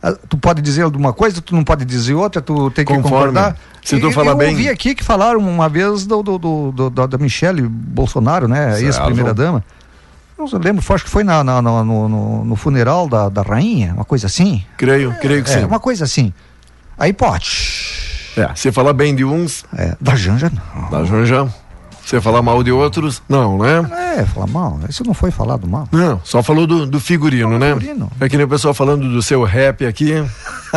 [0.04, 3.28] Ah, Tu pode dizer alguma coisa, tu não pode dizer outra, tu tem que Conforme.
[3.28, 3.58] concordar.
[3.84, 6.90] Se tu falar eu bem- ouvi aqui que falaram uma vez do, do, do- do-
[6.90, 8.82] da, da Michelle Bolsonaro, né?
[8.82, 9.64] Ex-primeira-dama.
[10.38, 12.10] Não se lembro, acho que foi na, na- na- no,
[12.46, 14.64] no- funeral da, da rainha, uma coisa assim.
[14.78, 15.66] Creio, creio que É, sim.
[15.66, 16.34] uma coisa assim.
[16.98, 17.48] Aí pode.
[18.38, 20.90] É, se falar bem de uns, É, da Janja não.
[20.90, 21.48] da Janja.
[22.06, 23.84] Se falar mal de outros, não, né?
[24.20, 24.80] É, falar mal.
[24.88, 25.88] Isso não foi falado mal.
[25.92, 27.74] Não, só falou do, do figurino, né?
[27.74, 28.12] figurino.
[28.20, 30.14] É que nem o pessoal falando do seu rap aqui,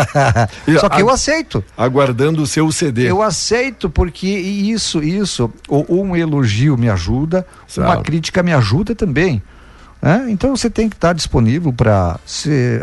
[0.80, 1.62] Só que eu aceito.
[1.76, 3.10] aguardando o seu CD.
[3.10, 8.02] Eu aceito porque isso, isso, o- um elogio me ajuda, uma Certo.
[8.04, 9.42] crítica me ajuda também.
[10.00, 10.26] né?
[10.30, 12.18] Então você tem que estar disponível para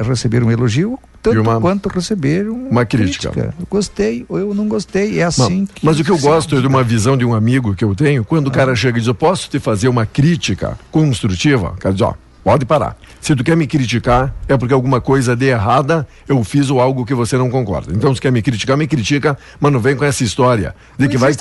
[0.08, 1.00] receber um elogio,
[1.32, 3.32] tanto uma- quanto receber um- uma crítica.
[3.60, 5.18] Eu gostei ou eu não gostei.
[5.20, 5.86] É Não, assim que.
[5.86, 8.24] mas o que eu gosto é de uma visão de um amigo que eu tenho,
[8.24, 11.70] quando o cara chega e diz, eu posso te fazer uma crítica construtiva?
[11.70, 12.14] O cara diz, ó,
[12.44, 12.96] pode parar.
[13.20, 17.04] Se tu quer me criticar, é porque alguma coisa de errada eu fiz ou algo
[17.04, 17.92] que você não concorda.
[17.92, 21.12] Então, se quer me criticar, me critica, mas não vem com essa história de Não
[21.12, 21.32] que vai.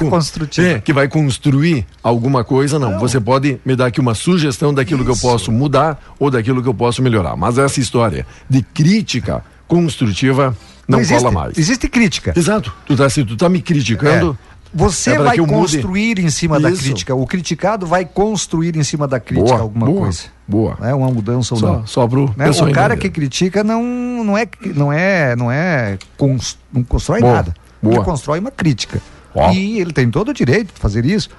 [0.59, 2.99] É, que vai construir alguma coisa, não.
[2.99, 6.69] Você pode me dar aqui uma sugestão daquilo que eu posso mudar ou daquilo que
[6.71, 7.37] eu posso melhorar.
[7.37, 9.45] Mas essa história de crítica
[9.75, 10.57] construtiva
[10.87, 11.59] não, existe, cola mais.
[11.59, 12.33] Existe crítica.
[12.37, 12.73] Exato.
[12.87, 14.55] Tu tá, se tu tá me criticando, É.
[14.77, 15.53] Você É vai mude.
[15.53, 16.83] construir em cima da Isso.
[16.83, 17.15] crítica.
[17.15, 20.23] O criticado vai construir em cima da crítica boa, alguma boa, coisa.
[20.49, 20.77] Boa.
[20.83, 21.87] É uma mudança ou Só, não.
[21.87, 22.51] só pro Né?
[22.51, 23.81] O cara que critica não,
[24.25, 27.55] não é não é não é cons- não constrói Boa, nada.
[27.81, 27.95] boa.
[27.95, 29.01] Ele constrói uma crítica.
[29.33, 29.53] Ó.
[29.53, 31.31] E ele tem todo o direito de fazer isso.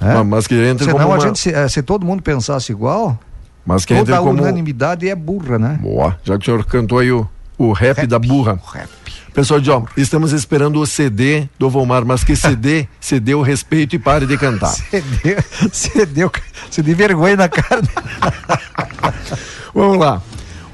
[0.00, 0.14] né?
[0.14, 1.20] Mas, mas que entre Senão como a uma...
[1.20, 3.18] gente, se, eh, se todo mundo pensasse igual,
[3.66, 4.40] Mas que toda a como...
[4.40, 5.78] unanimidade é burra, né?
[5.82, 6.18] Boa.
[6.24, 7.28] Já que o senhor cantou aí o,
[7.58, 8.58] o rap, da burra.
[8.72, 8.88] Rap.
[9.34, 13.96] Pessoal, diz, ó, estamos esperando o CD do Volmar, mas que CD, CD o respeito
[13.96, 14.72] e pare de cantar.
[15.24, 16.30] Deu,
[16.70, 17.82] você deu vergonha na cara.
[19.74, 20.22] Vamos lá.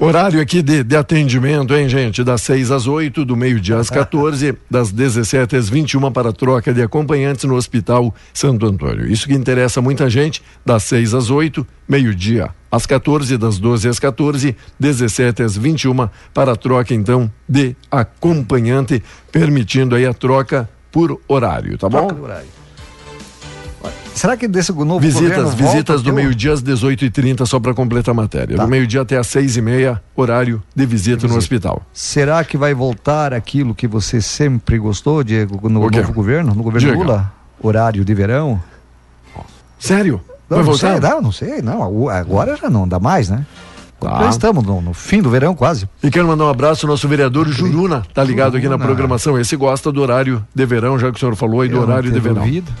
[0.03, 2.23] Horário aqui de, de atendimento, hein, gente?
[2.23, 6.81] Das 6 às 8, do meio-dia às 14, das 17 às 21 para troca de
[6.81, 9.05] acompanhantes no Hospital Santo Antônio.
[9.05, 13.99] Isso que interessa muita gente, das 6 às 8, meio-dia às 14, das 12 às
[13.99, 21.77] 14, 17 às 21 para troca, então, de acompanhante, permitindo aí a troca por horário,
[21.77, 22.07] tá bom?
[22.07, 22.60] Troca de horário.
[24.13, 28.57] Será que desse novo Visitas, visitas do meio-dia às 18h30, só para completar a matéria.
[28.57, 28.63] Tá.
[28.65, 31.81] Do meio-dia até às 6h30, horário de visita no hospital.
[31.93, 36.93] Será que vai voltar aquilo que você sempre gostou, Diego, no novo governo, no governo.
[36.93, 37.31] Lula?
[37.59, 38.61] Horário de verão?
[39.79, 40.21] Sério?
[40.49, 40.91] Não, Vai não voltar?
[40.91, 42.09] sei, não, não sei, não.
[42.09, 43.45] Agora já não dá mais, né?
[43.99, 44.23] Tá.
[44.23, 45.87] Já estamos no, no fim do verão quase.
[46.03, 48.85] E quero mandar um abraço ao nosso vereador Juruna, tá ligado aqui na Juruna.
[48.85, 49.39] programação.
[49.39, 52.11] Esse gosta do horário de verão, já que o senhor falou aí do Eu horário
[52.11, 52.43] de verão.
[52.43, 52.71] dúvida.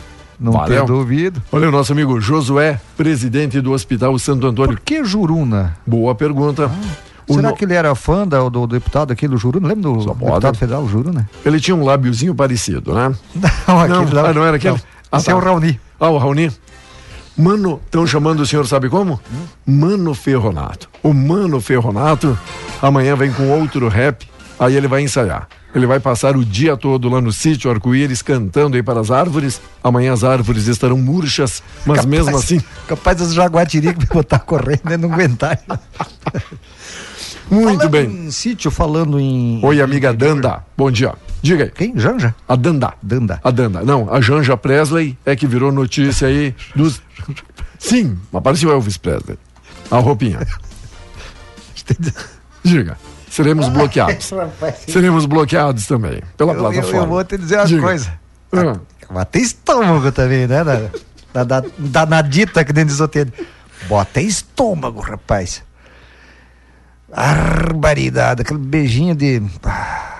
[0.41, 0.81] Não Valeu.
[0.81, 1.41] ter duvido.
[1.51, 4.75] Olha o nosso amigo Josué, presidente do Hospital Santo Antônio.
[4.75, 5.77] Por que Juruna?
[5.85, 6.71] Boa pergunta.
[7.27, 9.67] O Será no- que ele era fã da- do, deputado aqui do Juruna?
[9.67, 11.29] Lembra do deputado federal Juruna?
[11.45, 13.13] Ele tinha um lábiozinho parecido, né?
[13.67, 14.29] Não, aquele Não, lá.
[14.29, 14.81] ah, não era aquele?
[15.11, 15.39] Ah, Esse é tá.
[15.39, 15.79] o Raoni.
[15.99, 16.51] Ah, o Raoni.
[17.37, 19.19] Mano, estão chamando o senhor, sabe como?
[19.65, 20.89] Mano Ferronato.
[21.01, 22.37] O Mano Ferronato
[22.81, 24.27] amanhã vem com outro rap,
[24.59, 25.47] aí ele vai ensaiar.
[25.73, 29.61] Ele vai passar o dia todo lá no sítio Arco-Íris cantando aí para as árvores.
[29.83, 34.97] Amanhã as árvores estarão murchas, mas mesmo assim, Capaz das jaguatirica me botar correndo e
[34.97, 35.59] não aguentar.
[37.49, 38.27] muito falando bem.
[38.27, 39.59] em sítio, falando em.
[39.63, 40.63] Oi, amiga Danda.
[40.77, 41.13] Bom dia.
[41.41, 41.71] Diga aí.
[41.71, 41.97] Quem?
[41.97, 42.35] Janja?
[42.47, 42.93] A Danda.
[43.01, 43.39] Danda.
[43.43, 43.81] A Danda.
[43.81, 47.01] Não, a Janja Presley é que virou notícia aí dos.
[47.79, 49.37] Sim, mas parecia o Elvis Presley.
[49.89, 50.39] A roupinha.
[52.63, 52.97] Diga.
[53.31, 54.29] Seremos bloqueados.
[54.87, 56.99] Seremos bloqueados também pela Eu, eu, plataforma.
[56.99, 57.81] eu vou te dizer uma Diga.
[57.81, 58.13] coisa.
[59.31, 60.63] Tem estômago também, né?
[60.63, 60.89] Da,
[61.33, 63.27] da, da, danadita que dentro do hotel.
[63.87, 65.63] Bota estômago, rapaz.
[67.09, 69.41] Barbaridade, aquele beijinho de.
[69.63, 70.19] Ah,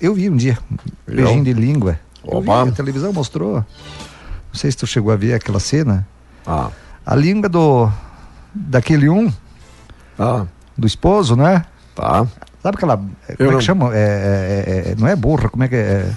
[0.00, 0.58] Eu vi um dia.
[1.06, 1.24] Viu?
[1.24, 1.98] Beijinho de língua.
[2.24, 2.68] Eu vi, Opa.
[2.68, 3.56] a televisão mostrou.
[3.56, 6.06] Não sei se tu chegou a ver aquela cena.
[6.46, 6.70] ah,
[7.06, 7.90] A língua do.
[8.54, 9.32] Daquele um,
[10.18, 10.44] ah,
[10.76, 11.64] do esposo, né?
[11.94, 12.26] tá.
[12.62, 12.96] Sabe aquela.
[12.96, 13.58] Como é não.
[13.58, 13.90] que chama?
[13.94, 15.78] É, é- é- não é borra, como é que é?
[15.78, 16.10] é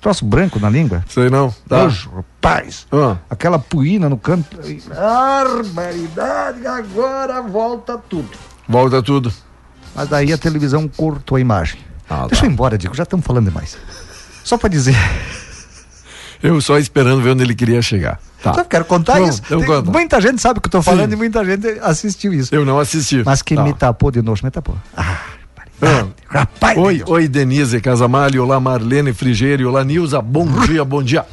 [0.00, 1.02] troço branco na língua?
[1.08, 1.52] Sei não.
[1.68, 1.84] Tá.
[1.84, 2.86] Nojo, rapaz.
[2.92, 4.58] Ah, Aquela puína no canto.
[4.88, 8.30] Barbaridade, agora volta tudo.
[8.68, 9.32] volta tudo.
[9.94, 11.78] Mas daí a televisão cortou a imagem.
[12.08, 12.46] Ah, Deixa tá.
[12.46, 13.76] eu ir embora, Diego, já estamos falando demais.
[14.42, 14.94] Só pra dizer.
[16.42, 18.20] Eu só esperando ver onde ele queria chegar.
[18.42, 18.52] Tá.
[18.52, 19.40] Só quero contar Não, isso.
[19.48, 19.90] eu Tem- conto.
[19.90, 21.14] muita gente sabe o que eu tô falando Sim.
[21.14, 22.54] e muita gente assistiu isso.
[22.54, 23.22] Eu não assisti.
[23.24, 23.62] Mas quem Tá.
[23.64, 24.76] me tapou de novo, me tapou.
[24.94, 25.20] Ah,
[25.82, 26.06] Ah.
[26.28, 27.10] Rapaz, Oi, Deus.
[27.10, 31.24] oi, Denise Casamalho, olá, Marlene Frigeiro, olá, Nilza, bom dia, bom dia.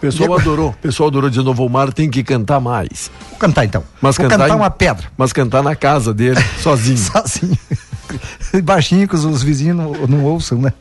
[0.00, 3.08] Pessoal adorou, o pessoal adorou de novo, o Mar tem que cantar mais.
[3.30, 3.84] Vou cantar então.
[4.00, 5.06] Mas Vou cantar cantar em- uma pedra.
[5.16, 6.98] Mas cantar na casa dele, sozinho.
[6.98, 7.56] Sozinho.
[8.64, 10.72] Baixinho que os, os vizinhos não, não ouçam, né?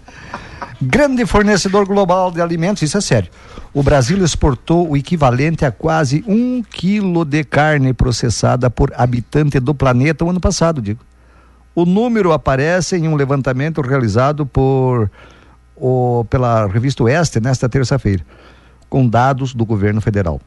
[0.82, 3.30] Grande fornecedor global de alimentos, isso é sério.
[3.72, 9.76] O Brasil exportou o equivalente a quase um quilo de carne processada por habitante do
[9.76, 11.00] planeta o ano passado, digo.
[11.74, 15.10] O número aparece em um levantamento realizado por
[15.76, 18.26] o, pela revista Oeste nesta terça-feira,
[18.90, 20.42] com dados do governo federal.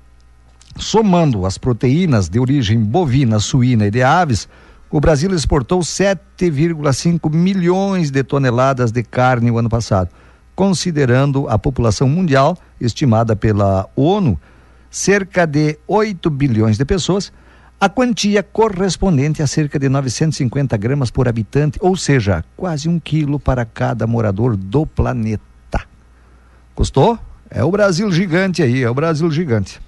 [0.77, 4.49] Somando as proteínas de origem bovina, suína e de aves,
[4.91, 10.11] o Brasil exportou 7,5 milhões de toneladas de carne o ano passado.
[10.55, 14.39] Considerando a população mundial, estimada pela ONU,
[14.91, 17.33] cerca de 8 bilhões de pessoas,
[17.85, 23.39] a quantia correspondente a cerca de 950 gramas por habitante, ou seja, quase um quilo
[23.39, 25.82] para cada morador do planeta.
[26.74, 27.18] Gostou?
[27.51, 29.78] É o Brasil gigante aí, é o Brasil gigante.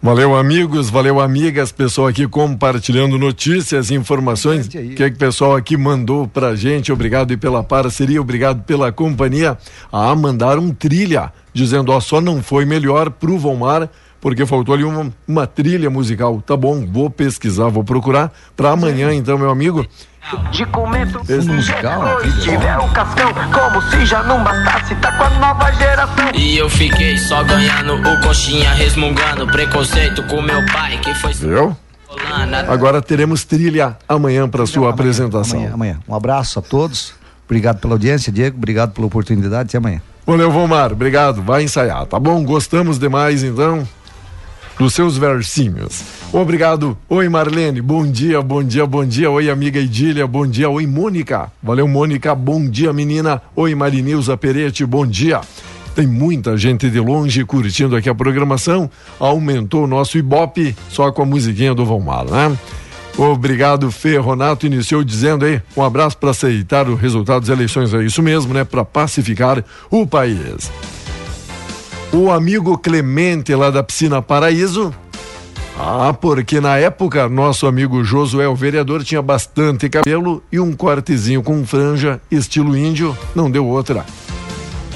[0.00, 4.66] Valeu, amigos, valeu, amigas, pessoal aqui compartilhando notícias, informações.
[4.66, 6.90] O que, é que o pessoal aqui mandou pra gente?
[6.90, 9.58] Obrigado pela parceria, obrigado pela companhia.
[9.92, 13.90] Ah, mandaram trilha, dizendo, ó, só não foi melhor pro Vomar,
[14.22, 16.40] porque faltou ali uma, uma trilha musical.
[16.40, 19.84] Tá bom, vou pesquisar, vou procurar pra amanhã, então, meu amigo.
[20.52, 25.30] De começo Esse musical, tiver o cascão Como se já não bastasse, tá com a
[25.30, 31.12] nova geração E eu fiquei só ganhando o coxinha, resmungando preconceito com meu pai, que
[31.16, 31.76] foi Viu?
[32.68, 35.58] Agora teremos trilha amanhã para sua apresentação.
[35.58, 36.00] Amanhã, amanhã.
[36.08, 37.14] Um abraço a todos.
[37.44, 38.56] Obrigado pela audiência, Diego.
[38.56, 39.70] Obrigado pela oportunidade.
[39.70, 40.00] Até amanhã.
[40.24, 40.92] Valeu, Vomar.
[40.92, 41.42] Obrigado.
[41.42, 42.44] Vai ensaiar, tá bom?
[42.44, 43.86] Gostamos demais, então,
[44.78, 46.02] dos seus versinhos.
[46.32, 46.96] Obrigado.
[47.08, 47.80] Oi, Marlene.
[47.80, 49.30] Bom dia, bom dia, bom dia.
[49.30, 50.26] Oi, amiga Idília.
[50.26, 50.68] Bom dia.
[50.68, 51.52] Oi, Mônica.
[51.62, 52.34] Valeu, Mônica.
[52.34, 53.42] Bom dia, menina.
[53.54, 54.84] Oi, Marinilza Perete.
[54.86, 55.40] Bom dia.
[55.94, 58.90] Tem muita gente de longe curtindo aqui a programação.
[59.20, 62.56] Aumentou o nosso Ibope só com a musiquinha do Vomar, né?
[63.18, 64.16] Obrigado, Fê.
[64.16, 67.92] Ronato iniciou dizendo aí um abraço para aceitar o resultado das eleições.
[67.92, 68.64] É isso mesmo, né?
[68.64, 70.70] Para pacificar o país.
[72.12, 74.94] O amigo Clemente lá da Piscina Paraíso.
[75.78, 81.42] Ah, porque na época nosso amigo Josué, o vereador, tinha bastante cabelo e um cortezinho
[81.42, 84.04] com franja, estilo índio, não deu outra.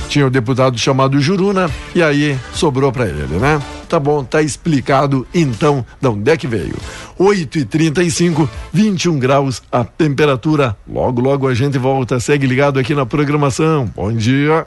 [0.09, 3.61] Tinha o deputado chamado Juruna e aí sobrou para ele, né?
[3.89, 6.77] Tá bom, tá explicado então de onde é que veio.
[7.19, 10.77] 8 e 35 21 graus a temperatura.
[10.89, 12.21] Logo, logo a gente volta.
[12.21, 13.91] Segue ligado aqui na programação.
[13.97, 14.65] Bom dia.